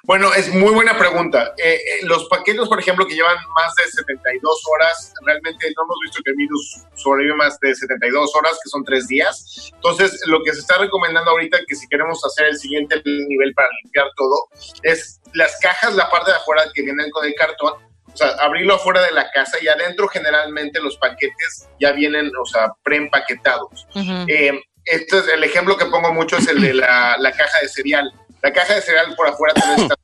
[0.03, 1.53] Bueno, es muy buena pregunta.
[1.57, 5.97] Eh, eh, los paquetes, por ejemplo, que llevan más de 72 horas, realmente no hemos
[6.03, 9.71] visto que el virus sobrevive más de 72 horas, que son tres días.
[9.73, 13.69] Entonces, lo que se está recomendando ahorita, que si queremos hacer el siguiente nivel para
[13.83, 14.35] limpiar todo,
[14.83, 17.73] es las cajas, la parte de afuera que vienen con el cartón,
[18.13, 22.45] o sea, abrirlo afuera de la casa y adentro generalmente los paquetes ya vienen, o
[22.45, 23.87] sea, preempaquetados.
[24.27, 27.67] Eh, esto es, el ejemplo que pongo mucho es el de la, la caja de
[27.67, 28.11] cereal.
[28.41, 29.95] La caja de cereal por afuera también está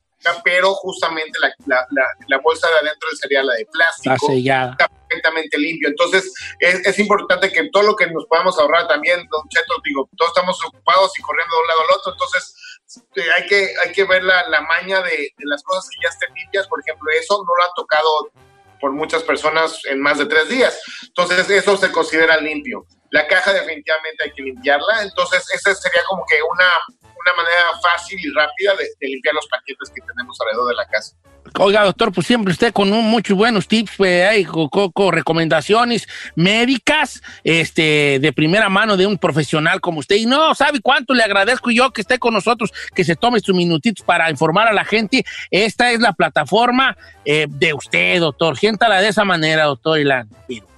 [0.42, 4.26] pero justamente la, la- la- la bolsa de adentro del cereal, la de plástico, Está
[4.26, 4.70] sellada.
[4.72, 5.88] está perfectamente limpio.
[5.90, 10.08] Entonces, es, es importante que todo lo que nos podamos ahorrar también, Don Cheto, digo,
[10.16, 12.54] todos estamos ocupados y corriendo de un lado al otro, entonces
[13.16, 16.08] eh, hay, que, hay que ver la, la maña de, de las cosas que ya
[16.08, 16.66] estén limpias.
[16.68, 18.30] Por ejemplo, eso no lo han tocado
[18.80, 20.80] por muchas personas en más de tres días.
[21.06, 22.86] Entonces, eso se considera limpio.
[23.14, 25.02] La caja definitivamente hay que limpiarla.
[25.02, 26.66] Entonces, esa sería como que una,
[27.00, 31.14] una manera fácil y rápida de, limpiar los paquetes que tenemos alrededor de la casa.
[31.60, 36.08] Oiga, doctor, pues siempre usted con muchos buenos tips, pues, y co- co- co- recomendaciones
[36.34, 40.16] médicas, este, de primera mano de un profesional como usted.
[40.16, 43.54] Y no, ¿sabe cuánto le agradezco yo que esté con nosotros, que se tome sus
[43.54, 45.24] minutitos para informar a la gente?
[45.52, 48.58] Esta es la plataforma eh, de usted, doctor.
[48.58, 50.28] Siéntala de esa manera, doctor Ilan.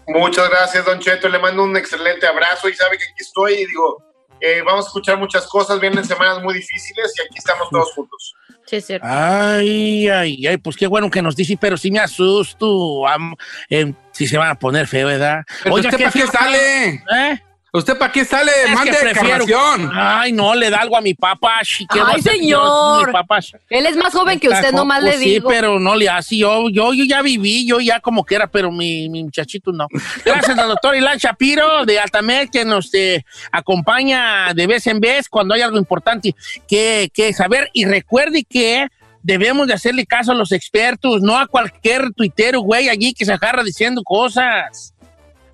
[0.09, 1.29] Muchas gracias, Don Cheto.
[1.29, 4.03] Le mando un excelente abrazo y sabe que aquí estoy y digo,
[4.41, 5.81] eh, vamos a escuchar muchas cosas.
[5.81, 8.35] Vienen semanas muy difíciles y aquí estamos todos juntos.
[8.67, 9.07] Sí, es cierto.
[9.09, 13.07] Ay, ay, ay, pues qué bueno que nos dice, pero sí me asusto.
[13.07, 13.35] am-
[13.71, 15.43] eh, si se van a poner feo, ¿verdad?
[15.63, 16.89] Pero ¿usted para qué feo- sale?
[17.15, 17.43] ¿Eh?
[17.73, 18.51] ¿Usted para qué sale?
[18.65, 19.91] Es Mande carnación.
[19.93, 21.61] Ay, no, le da algo a mi papá.
[21.63, 23.09] chi, ¿qué va a Ay, señor.
[23.09, 23.41] Mi papá.
[23.69, 25.51] Él es más joven que usted, nomás joco, le digo.
[25.51, 26.39] Sí, pero no le hace.
[26.39, 29.89] Yo, yo, yo ya viví, yo ya como que era, pero mi, mi muchachito no.
[30.25, 35.29] Gracias al doctor Ilan Shapiro de Altamed que nos eh, acompaña de vez en vez
[35.29, 36.35] cuando hay algo importante
[36.67, 37.69] que, que saber.
[37.73, 38.89] Y recuerde que
[39.23, 43.33] debemos de hacerle caso a los expertos, no a cualquier tuitero, güey, allí que se
[43.33, 44.95] agarra diciendo cosas.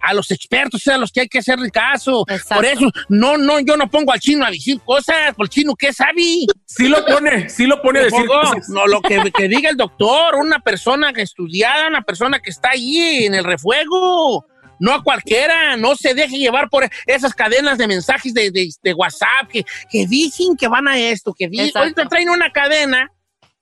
[0.02, 2.24] A los expertos es a los que hay que hacerle caso.
[2.48, 5.74] Por eso, no, no, yo no pongo al chino a decir cosas, por el chino,
[5.76, 6.44] ¿qué sabe?
[6.66, 8.40] Sí lo pone, sí lo pone a ¿Lo decir pongo?
[8.42, 8.68] cosas.
[8.68, 12.70] No, lo que, que diga el doctor, una persona que estudiada, una persona que está
[12.70, 14.44] ahí en el refuego.
[14.80, 18.94] No a cualquiera, no se deje llevar por esas cadenas de mensajes de, de- de
[18.94, 21.66] WhatsApp que, que dicen que van a esto, que dicen.
[21.66, 21.78] Exacto.
[21.78, 23.08] Ahorita traen una cadena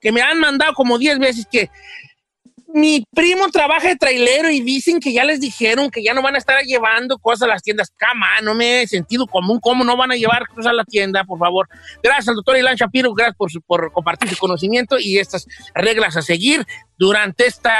[0.00, 1.68] que me han mandado como 10 veces que
[2.72, 6.34] mi primo trabaja de trailero y dicen que ya les dijeron que ya no van
[6.34, 7.92] a estar llevando cosas a las tiendas.
[7.96, 9.58] Cama, no me he sentido común.
[9.60, 11.68] ¿Cómo no van a llevar cosas a la tienda, por favor?
[12.02, 16.16] Gracias al doctor Ilan Shapiro, gracias por, su- por compartir su conocimiento y estas reglas
[16.16, 16.64] a seguir
[16.96, 17.70] durante este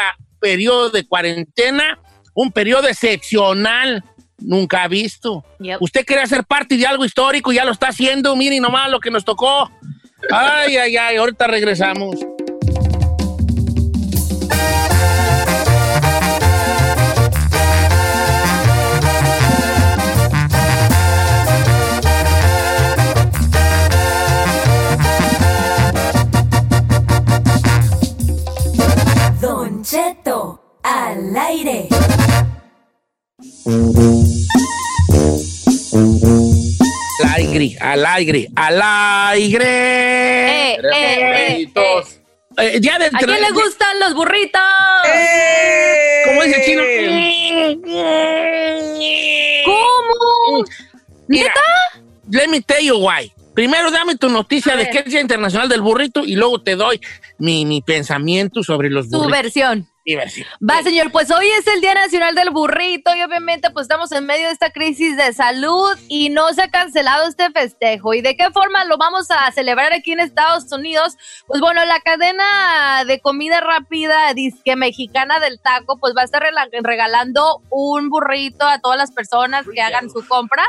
[0.41, 1.99] periodo de cuarentena,
[2.35, 4.03] un periodo excepcional,
[4.39, 5.45] nunca visto.
[5.61, 5.83] Yep.
[5.83, 9.11] Usted quiere hacer parte de algo histórico, ya lo está haciendo, miren nomás lo que
[9.11, 9.71] nos tocó.
[10.33, 12.17] Ay, ay, ay, ahorita regresamos.
[31.31, 31.89] Al aire.
[37.23, 39.65] Al aire, al aire, al aire.
[39.65, 42.03] Eh, eh, eh, eh.
[42.59, 44.61] Eh, ya de ¿A quién le gustan los burritos?
[46.27, 46.83] Como dice el chino.
[49.65, 50.65] ¿Cómo?
[51.29, 51.53] Mira,
[52.31, 53.33] let me tell you why.
[53.55, 56.75] Primero dame tu noticia de que es el Día Internacional del Burrito y luego te
[56.77, 57.01] doy
[57.39, 59.27] mi, mi pensamiento sobre los Su burritos.
[59.27, 59.91] Mi versión.
[60.17, 64.27] Va, señor, pues hoy es el Día Nacional del Burrito y obviamente pues estamos en
[64.27, 68.15] medio de esta crisis de salud y no se ha cancelado este festejo.
[68.15, 71.17] ¿Y de qué forma lo vamos a celebrar aquí en Estados Unidos?
[71.47, 76.43] Pues bueno, la cadena de comida rápida disque mexicana del taco pues va a estar
[76.83, 80.63] regalando un burrito a todas las personas que hagan su compra.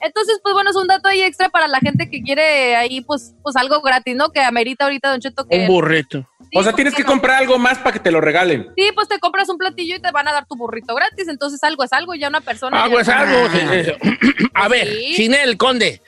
[0.00, 3.34] Entonces, pues bueno, es un dato ahí extra para la gente que quiere ahí pues,
[3.42, 4.30] pues algo gratis, ¿no?
[4.30, 5.58] Que amerita ahorita, Don Cheto, que...
[5.60, 6.28] Un burrito.
[6.54, 8.68] O sea, tienes que comprar algo más para que te lo regalen.
[8.76, 11.28] Sí, pues te compras un platillo y te van a dar tu burrito gratis.
[11.28, 12.82] Entonces algo es algo, ya una persona.
[12.84, 13.48] Algo ya- es algo.
[13.50, 13.92] sí, sí,
[14.38, 14.46] sí.
[14.54, 15.12] A ver, Sí.
[15.16, 16.00] Chinel, Conde,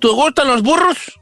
[0.00, 1.18] ¿te gustan los burros?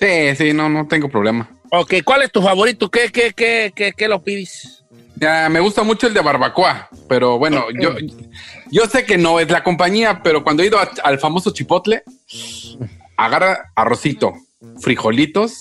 [0.00, 1.48] Sí, sí, no, no tengo problema.
[1.70, 2.90] Ok, ¿cuál es tu favorito?
[2.90, 4.84] ¿Qué, qué, qué, qué, qué lo pides?
[5.16, 7.94] Ya, me gusta mucho el de barbacoa, pero bueno, yo,
[8.72, 12.02] yo sé que no es la compañía, pero cuando he ido a- al famoso chipotle,
[13.16, 14.32] agarra arrocito,
[14.80, 15.58] frijolitos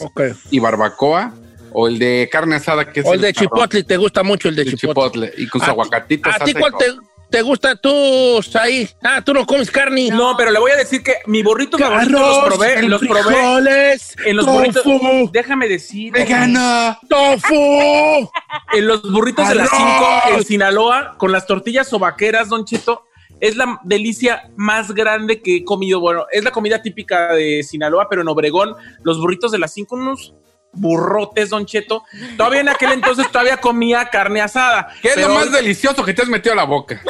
[0.49, 1.33] y barbacoa,
[1.73, 4.55] o el de carne asada, que es O el de chipotle, ¿te gusta mucho el
[4.55, 5.27] de el chipotle?
[5.29, 6.29] chipotle, y con ¿A su ti- aguacatito.
[6.29, 6.85] ¿A ti cuál te,
[7.31, 8.87] te gusta tú, ahí?
[9.01, 10.09] Ah, tú no comes carne.
[10.09, 14.35] No, pero le voy a decir que mi burrito favorito los probé, los probé en
[14.35, 15.31] los tofu, burritos.
[15.31, 16.11] Déjame decir.
[16.11, 16.99] ¡Vegana!
[17.07, 18.29] tofu.
[18.73, 20.23] En los burritos de las Arroz.
[20.27, 23.05] 5 en Sinaloa, con las tortillas sobaqueras, Don Cheto,
[23.39, 25.99] es la delicia más grande que he comido.
[25.99, 29.95] Bueno, es la comida típica de Sinaloa, pero en Obregón, los burritos de las 5,
[29.95, 30.33] unos
[30.73, 32.03] burrotes, Don Cheto.
[32.37, 34.89] Todavía en aquel entonces todavía comía carne asada.
[35.01, 37.01] ¿Qué es lo más delicioso que te has metido a la boca?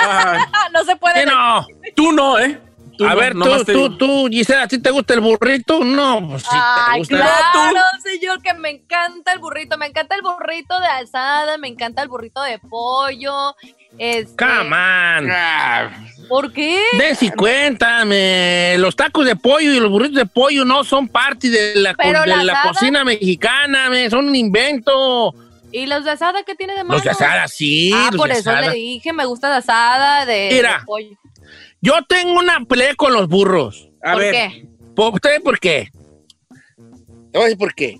[0.00, 0.40] Ay,
[0.72, 1.14] no se puede.
[1.20, 1.66] ¿Qué no?
[1.94, 2.60] tú no, ¿eh?
[2.96, 5.82] Tú A no, ver, tú, te tú, tú, Gisela, ¿a ti te gusta el burrito?
[5.82, 7.16] No, pues sí te Ay, gusta.
[7.16, 9.76] claro, señor, que me encanta el burrito.
[9.78, 13.56] Me encanta el burrito de alzada, me encanta el burrito de pollo.
[13.98, 15.30] Este, Come on.
[15.30, 15.90] Ah,
[16.28, 16.80] ¿Por qué?
[16.98, 18.76] Densi, cuéntame.
[18.78, 22.02] Los tacos de pollo y los burritos de pollo no son parte de la, co-
[22.02, 25.34] de la la cocina mexicana, me, son un invento.
[25.72, 26.94] ¿Y los de asada qué tiene de malo?
[26.94, 27.90] Los de asada, sí.
[27.94, 28.68] Ah, los por de eso asada.
[28.68, 30.78] le dije, me gusta de asada, de, Mira.
[30.78, 31.18] de pollo.
[31.80, 33.88] Yo tengo una pelea con los burros.
[34.02, 34.66] A ¿Por ver, qué?
[34.94, 35.88] ¿Por, ¿Usted por qué?
[37.32, 37.98] Te voy a decir por qué.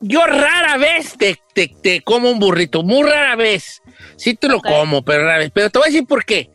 [0.00, 3.82] yo rara vez te, te- te como un burrito, muy rara vez.
[4.16, 5.50] Sí te lo como, pero rara vez.
[5.52, 6.50] Pero te voy a decir por qué.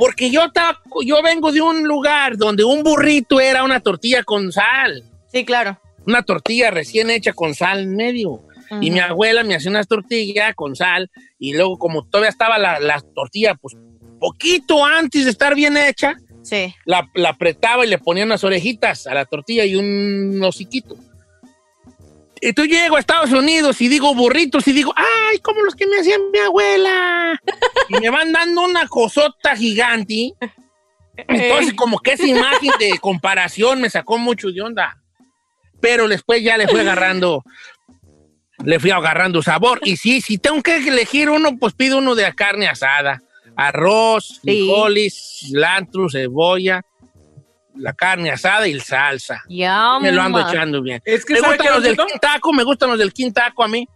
[0.00, 4.50] Porque yo, estaba, yo vengo de un lugar donde un burrito era una tortilla con
[4.50, 5.04] sal.
[5.30, 5.78] Sí, claro.
[6.06, 8.42] Una tortilla recién hecha con sal en medio.
[8.80, 12.80] Y mi abuela me hacía unas tortillas con sal y luego como todavía estaba la,
[12.80, 13.76] la tortilla, pues
[14.18, 16.74] poquito antes de estar bien hecha, Sí.
[16.86, 20.96] la, la apretaba y le ponía unas orejitas a la tortilla y un hociquito.
[22.40, 25.86] Y tú llego a Estados Unidos y digo burritos y digo, ay, como los que
[25.86, 27.38] me hacían mi abuela.
[27.88, 30.32] y me van dando una cosota gigante.
[31.28, 34.96] Entonces, como que esa imagen de comparación me sacó mucho de onda.
[35.80, 37.42] Pero después ya le fui agarrando,
[38.64, 39.80] le fui agarrando sabor.
[39.84, 43.20] Y sí, si tengo que elegir uno, pues pido uno de carne asada.
[43.54, 46.82] Arroz, frijoles, cilantro, cebolla,
[47.80, 49.42] la carne asada y el salsa.
[50.00, 51.00] Me lo ando echando bien.
[51.04, 53.88] Es que me ¿sabe gustan los del quintaco, me gustan los del quintaco a mí.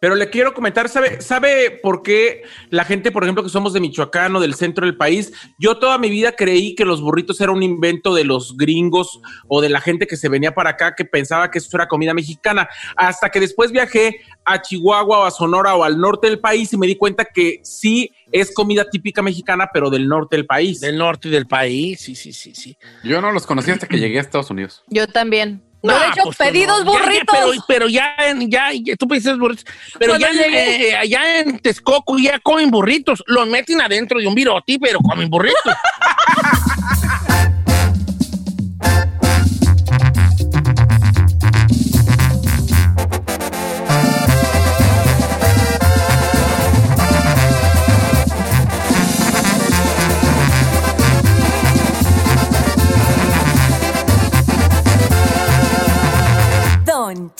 [0.00, 3.80] Pero le quiero comentar, ¿sabe, ¿sabe por qué la gente, por ejemplo, que somos de
[3.80, 5.30] Michoacán o del centro del país?
[5.58, 9.60] Yo toda mi vida creí que los burritos era un invento de los gringos o
[9.60, 12.66] de la gente que se venía para acá que pensaba que eso era comida mexicana.
[12.96, 16.78] Hasta que después viajé a Chihuahua o a Sonora o al norte del país y
[16.78, 20.80] me di cuenta que sí es comida típica mexicana, pero del norte del país.
[20.80, 22.74] Del norte del país, sí, sí, sí, sí.
[23.04, 24.82] Yo no los conocí hasta que llegué a Estados Unidos.
[24.88, 25.62] Yo también.
[25.82, 26.84] No, de hecho pues, pedí no.
[26.84, 27.26] dos Ya, ya, burritos.
[27.38, 29.64] pero, pero ya, en- ya, ya, tú pediste burritos.
[29.98, 33.22] Pero ya, en- eh, allá en Texcoco ya comen burritos.
[33.26, 35.60] Los meten adentro de un viroti, pero comen burritos.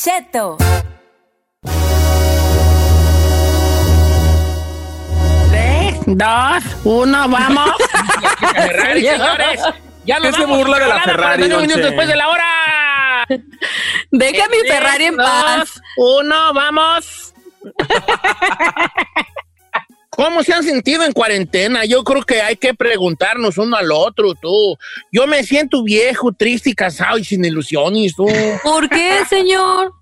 [0.03, 0.57] Cheto.
[5.51, 7.71] Tres, dos, uno, vamos.
[8.55, 9.61] Ferrari, señores.
[10.07, 13.27] Ya nos ¿Qué se burla de la Ferrari, 41 don minutos después de la hora.
[14.11, 15.83] Deja mi Ferrari en dos, paz.
[15.99, 17.35] Uno, vamos.
[20.23, 21.85] ¿Cómo se han sentido en cuarentena?
[21.87, 24.77] Yo creo que hay que preguntarnos uno al otro, tú.
[25.11, 28.27] Yo me siento viejo, triste y cansado y sin ilusiones, tú.
[28.63, 29.93] ¿Por qué, señor?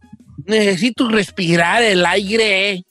[0.45, 2.85] Necesito respirar el aire.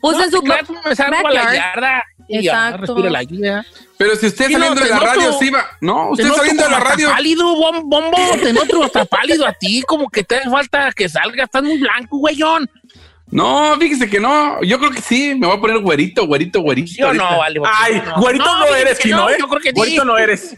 [0.00, 2.80] Pues No, en su me salgo a la yarda y ya, Exacto.
[2.86, 3.36] respiro el aire.
[3.40, 3.64] ya.
[3.98, 5.66] Pero si usted Sí, saliendo no, de la noto- radio sí va.
[5.80, 7.08] No, usted saliendo de la radio.
[7.08, 11.08] pálido, bom- bombo, te noto hasta pálido a ti, como que te hace falta que
[11.08, 12.68] salga, estás muy blanco, güeyón.
[13.28, 14.62] No, fíjese que no.
[14.62, 15.34] Yo creo que sí.
[15.34, 16.92] Me voy a poner güerito, güerito, güerito.
[16.92, 17.60] ¿Sí o no, vale?
[17.64, 18.20] Ay, No.
[18.20, 19.36] güerito no, eres, chino, no, ¿eh?
[19.40, 19.74] Yo creo que sí.
[19.74, 20.56] Güerito no eres.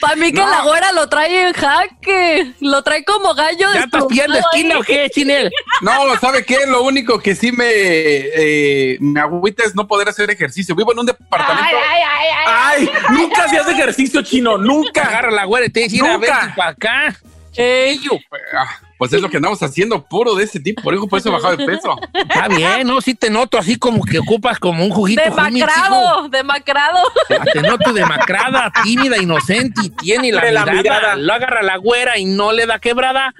[0.00, 0.50] Para mí que No.
[0.50, 2.52] la güera lo trae en jaque.
[2.60, 5.50] Lo trae como gallo ¿Ya estás pidiendo esquina o qué, Chinel?
[5.80, 6.58] No, ¿sabe qué?
[6.66, 10.74] Lo único que sí me, eh, me agüita es no poder hacer ejercicio.
[10.74, 11.62] Vivo en un departamento.
[11.64, 12.88] Ay, ay, ay, ay.
[13.08, 15.02] Ay, nunca hacías ejercicio chino, nunca.
[15.02, 16.52] Agarra la güera y te dice, a ver, Nunca.
[16.56, 17.16] para acá.
[17.58, 20.82] Ah, Pues es lo que andamos haciendo, puro de ese tipo.
[20.82, 21.96] Por eso, por eso he bajado de peso.
[22.14, 23.00] Está bien, ¿no?
[23.00, 25.22] Sí te noto así como que ocupas como un juguito.
[25.22, 26.98] demacrado, demacrado.
[27.30, 30.82] Ah, Te noto demacrada, tímida, inocente y tiene la, la mirada.
[30.82, 31.16] mirada.
[31.16, 33.34] Lo agarra la güera y no le da quebrada.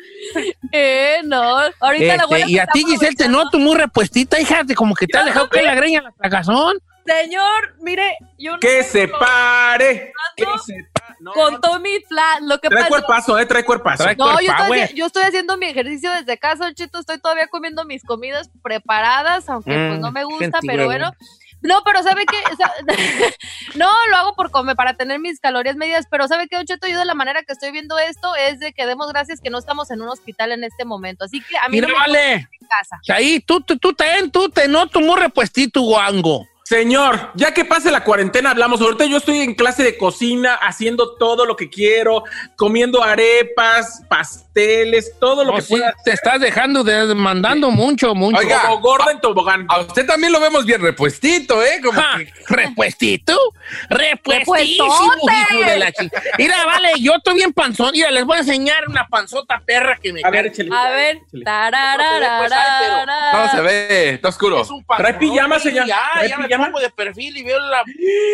[0.73, 1.59] Eh, no.
[1.81, 4.75] Ahorita la Este, güera y se a ti, Giselle, te noto muy repuestita, hija, de
[4.75, 6.77] como que te has Yo dejado que la greña la tragazón.
[7.07, 10.13] Señor, mire, yo no Que se pare.
[10.37, 11.33] Que se pa- no.
[11.33, 11.99] con Tommy.
[12.43, 14.05] Lo que Trae pasa cuerpazo, eh, trae cuerpazo.
[14.05, 16.99] Trae- No, yo estoy, yo haciendo mi ejercicio desde casa, Don Cheto.
[17.01, 21.13] Estoy todavía comiendo mis comidas preparadas, aunque pues Mm, no me gusta, pero bueno.
[21.63, 22.37] No, pero ¿sabe qué?
[22.53, 22.71] O sea,
[23.75, 26.87] no, lo hago por comer, para tener mis calorías medidas, pero ¿sabe qué, Don Cheto?
[26.87, 29.59] Yo de la manera que estoy viendo esto es de que demos gracias que no
[29.59, 31.25] estamos en un hospital en este momento.
[31.25, 32.35] Así que a mí Mira, no me vale.
[32.37, 33.01] gusta en casa.
[33.15, 36.47] Ahí, tú, tú, tú, te, tú te noto muy repuestito, guango.
[36.69, 38.81] Señor, ya que pase la cuarentena, hablamos.
[38.81, 42.25] Ahorita yo estoy en clase de cocina, haciendo todo lo que quiero,
[42.57, 45.95] comiendo arepas, pasteles, todo lo No, que sí, pueda.
[46.05, 48.39] te estás dejando de mandando mucho, mucho.
[48.39, 49.65] Oiga, Como gordo en tobogán.
[49.69, 51.81] A usted también lo vemos bien repuestito, ¿eh?
[51.85, 53.39] Como Ja, que- repuestito,
[53.89, 54.89] repuestísimo,
[55.23, 57.93] hijo de la chi- Mira, vale, yo estoy bien panzón.
[57.93, 60.71] Mira, les voy a enseñar una panzota perra que me A ver, échale.
[60.75, 63.33] A ver, tararararara.
[63.45, 64.63] No se ve, está oscuro.
[64.63, 65.87] Es un pantalón, Trae pijama, señor.
[65.87, 66.56] Ya, Trae ya pijama.
[66.59, 67.83] Me pongo de perfil y veo la,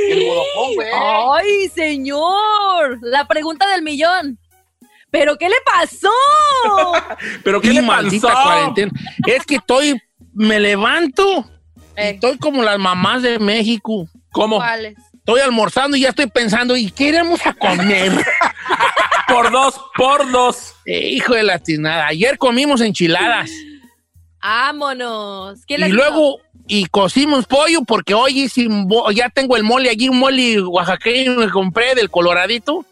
[0.09, 0.89] el bodocón, güey.
[0.93, 2.99] ¡Ay, señor!
[3.03, 4.39] La pregunta del millón.
[5.11, 6.11] ¿Pero qué le pasó?
[7.45, 8.43] Pero qué Y le maldita pasó.
[8.43, 8.91] cuarentena.
[9.27, 10.01] Es que estoy,
[10.33, 11.45] me levanto
[11.97, 12.11] y Eh.
[12.11, 14.09] estoy como las mamás de México.
[14.33, 14.57] ¿Cómo?
[14.57, 14.97] ¿Cuáles?
[15.15, 18.11] Estoy almorzando y ya estoy pensando, ¿y qué iremos a comer?
[19.29, 20.75] por dos, por dos.
[20.87, 22.07] Eh, hijo de la tinada.
[22.07, 23.51] Ayer comimos enchiladas.
[24.43, 25.65] Vámonos.
[25.67, 28.69] ¿Quién Y luego, y cocimos pollo porque hoy hice
[29.15, 32.85] ya tengo el mole allí, un mole oaxaqueño que compré del coloradito.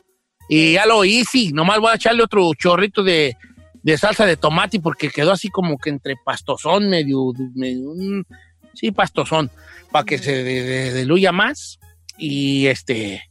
[0.49, 1.51] Y ya lo hice.
[1.53, 3.37] Nomás voy a echarle otro chorrito de,
[3.85, 8.27] de salsa de tomate porque quedó así como que entre pastosón, medio, medio un-
[8.75, 9.49] sí, pastosón,
[9.93, 11.79] para que se diluya más.
[12.19, 13.23] Y este,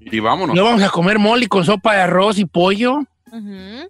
[0.00, 0.56] Y vámonos.
[0.56, 2.98] luego vamos a comer mole con sopa de arroz y pollo.
[3.30, 3.86] Ujú.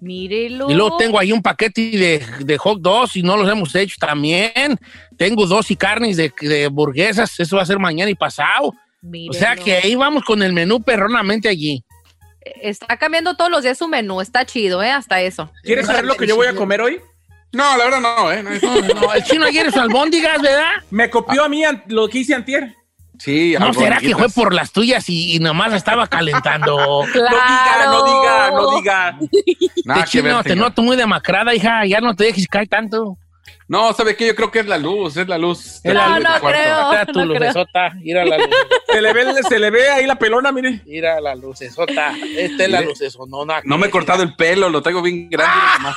[0.00, 0.70] Mírelo.
[0.70, 3.96] Y luego tengo ahí un paquete de, de hot dogs y no los hemos hecho
[3.98, 4.78] también.
[5.16, 7.38] Tengo dos y carnes de, de hamburguesas.
[7.38, 8.74] Eso va a ser mañana y pasado.
[9.28, 11.84] O sea que ahí vamos con el menú perronamente allí.
[12.62, 14.20] Está cambiando todos los días su menú.
[14.20, 14.90] Está chido, ¿eh?
[14.90, 15.50] Hasta eso.
[15.62, 17.00] ¿Quieres saber lo que yo voy a comer hoy?
[17.52, 18.42] No, la verdad no, ¿eh?
[18.42, 20.70] No, No, no, el chino ayer es albóndigas, ¿verdad?
[20.90, 22.74] Me copió a mí lo que hice antier.
[23.20, 26.76] Sí, ¿No será que fue por las tuyas y, y nomás estaba calentando?
[27.14, 29.18] No diga, no diga, no diga.
[29.84, 31.84] Nada Te que chino, ver, te noto muy demacrada, hija.
[31.84, 33.18] Ya no te dejes caer tanto.
[33.68, 34.28] No, ¿sabe qué?
[34.28, 35.80] Yo creo que es la luz, es la luz.
[35.84, 37.90] Es la No, luz no creo, Mira tu no lucesota.
[38.00, 38.48] Mira la luz.
[38.90, 40.82] Se le, ve, se le ve ahí la pelona, mire.
[40.86, 42.12] Mira la lucesota.
[42.36, 43.60] Esta es la lucesonona.
[43.64, 45.52] No me he cortado el pelo, lo tengo bien grande.
[45.54, 45.74] Ah.
[45.78, 45.96] nomás.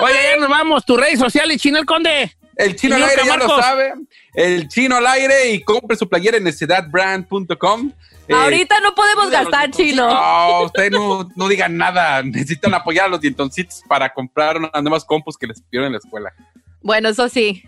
[0.00, 0.84] Oye, ya nos vamos.
[0.84, 2.36] Tus redes sociales, Chino el Conde.
[2.58, 3.92] El chino al aire ya lo sabe.
[4.34, 7.92] El chino al aire y compre su playera en necedadbrand.com.
[8.26, 10.12] Eh, Ahorita no podemos gastar, chino.
[10.12, 12.20] No, usted no, no digan nada.
[12.24, 15.98] Necesitan apoyar a los dientoncitos para comprar unas nuevas compus que les pidieron en la
[15.98, 16.34] escuela.
[16.82, 17.62] Bueno, eso sí.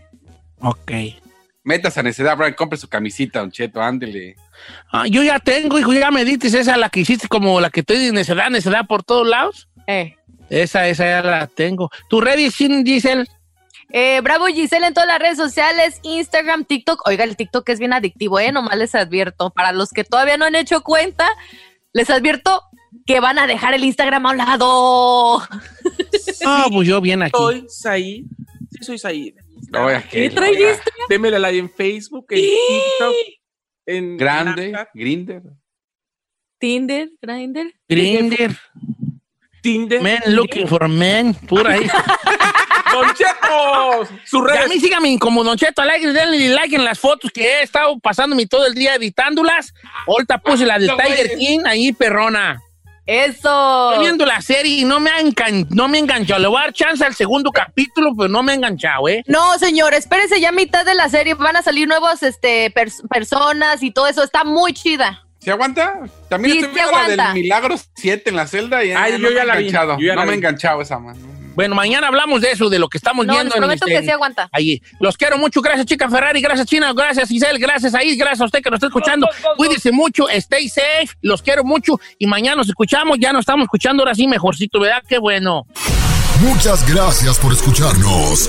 [0.59, 0.91] Ok.
[1.63, 4.35] Metas a Necedad Brand, compre su camisita, Don Cheto, ándele.
[4.91, 7.81] Ah, yo ya tengo, hijo, ya me dices esa, la que hiciste como la que
[7.81, 9.69] estoy de necedad, necedad por todos lados.
[9.87, 10.17] Eh.
[10.49, 11.91] Esa, esa ya la tengo.
[12.09, 13.27] ¿Tu redes, Chin, Giselle?
[13.93, 17.07] Eh, Bravo Giselle en todas las redes sociales, Instagram, TikTok.
[17.07, 18.53] Oiga, el TikTok es bien adictivo, ¿eh?
[18.53, 19.51] Nomás les advierto.
[19.51, 21.27] Para los que todavía no han hecho cuenta,
[21.93, 22.63] les advierto
[23.07, 25.43] que van a dejar el Instagram a un lado.
[26.43, 27.33] Ah, pues yo bien aquí.
[27.37, 28.25] Soy Said.
[28.71, 29.35] Sí, soy Said.
[29.75, 30.91] Oiga, ¿Qué trajiste?
[31.11, 33.15] Démele like en Facebook, en TikTok,
[33.85, 35.43] en Grande, Grinder.
[36.59, 37.75] Tinder, Grindr.
[37.87, 38.57] Grinder,
[39.63, 40.01] Tinder.
[40.01, 41.87] men looking for men, pura ahí.
[42.93, 46.99] Don Cheto, sus Y a mí síganme como Don Cheto Alegre, denle like en las
[46.99, 49.73] fotos que he estado pasándome todo el día editándolas.
[50.07, 51.39] Ahorita puse la de No, Tiger güey.
[51.39, 52.61] King ahí, perrona.
[53.07, 53.91] Eso.
[53.91, 56.41] Estoy viendo la serie y no me ha engan- no me ha enganchado.
[56.41, 59.25] Le voy a dar chance al segundo capítulo, pero no me ha enganchado, ¿eh?
[59.27, 61.35] No, señor, espérese ya a mitad de la serie.
[61.35, 64.23] Van a salir nuevos este, pers- personas y todo eso.
[64.23, 65.25] Está muy chida.
[65.41, 65.99] ¿Se aguanta?
[66.29, 69.29] También Sí, estoy viendo la del Milagros 7 en la celda y Ay, no yo
[69.31, 69.99] me ya he la vi, enganchado.
[69.99, 71.17] yo ya no la me he enganchado esa, man.
[71.61, 73.99] Bueno, mañana hablamos de eso, de lo que estamos No, les viendo en prometo este-
[74.01, 74.49] que sí aguanta.
[74.51, 74.81] Allí.
[74.99, 75.61] Los quiero mucho.
[75.61, 76.41] Gracias, chica Ferrari.
[76.41, 76.91] Gracias, China.
[76.95, 77.59] Gracias, Giselle.
[77.59, 78.17] Gracias, Ahí.
[78.17, 79.29] Gracias a usted que nos está escuchando.
[79.59, 80.27] Cuídese mucho.
[80.31, 81.09] Stay safe.
[81.21, 82.01] Los quiero mucho.
[82.19, 83.19] Y mañana nos escuchamos.
[83.21, 85.03] Ya nos estamos escuchando ahora sí mejorcito, ¿verdad?
[85.07, 85.67] Qué bueno.
[86.41, 88.49] Muchas gracias por escucharnos.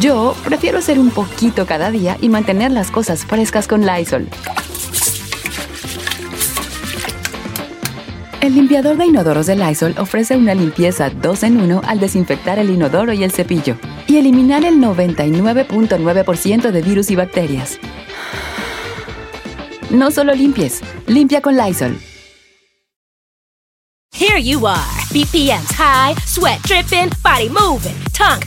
[0.00, 4.28] Yo prefiero hacer un poquito cada día y mantener las cosas frescas con Lysol.
[8.40, 12.70] El limpiador de inodoros de Lysol ofrece una limpieza 2 en 1 al desinfectar el
[12.70, 13.76] inodoro y el cepillo
[14.06, 17.78] y eliminar el 99.9% de virus y bacterias.
[19.90, 22.00] No solo limpies, limpia con Lysol.
[24.12, 24.78] Here you are,
[25.12, 28.46] BPM's high, sweat dripping, body moving, tongue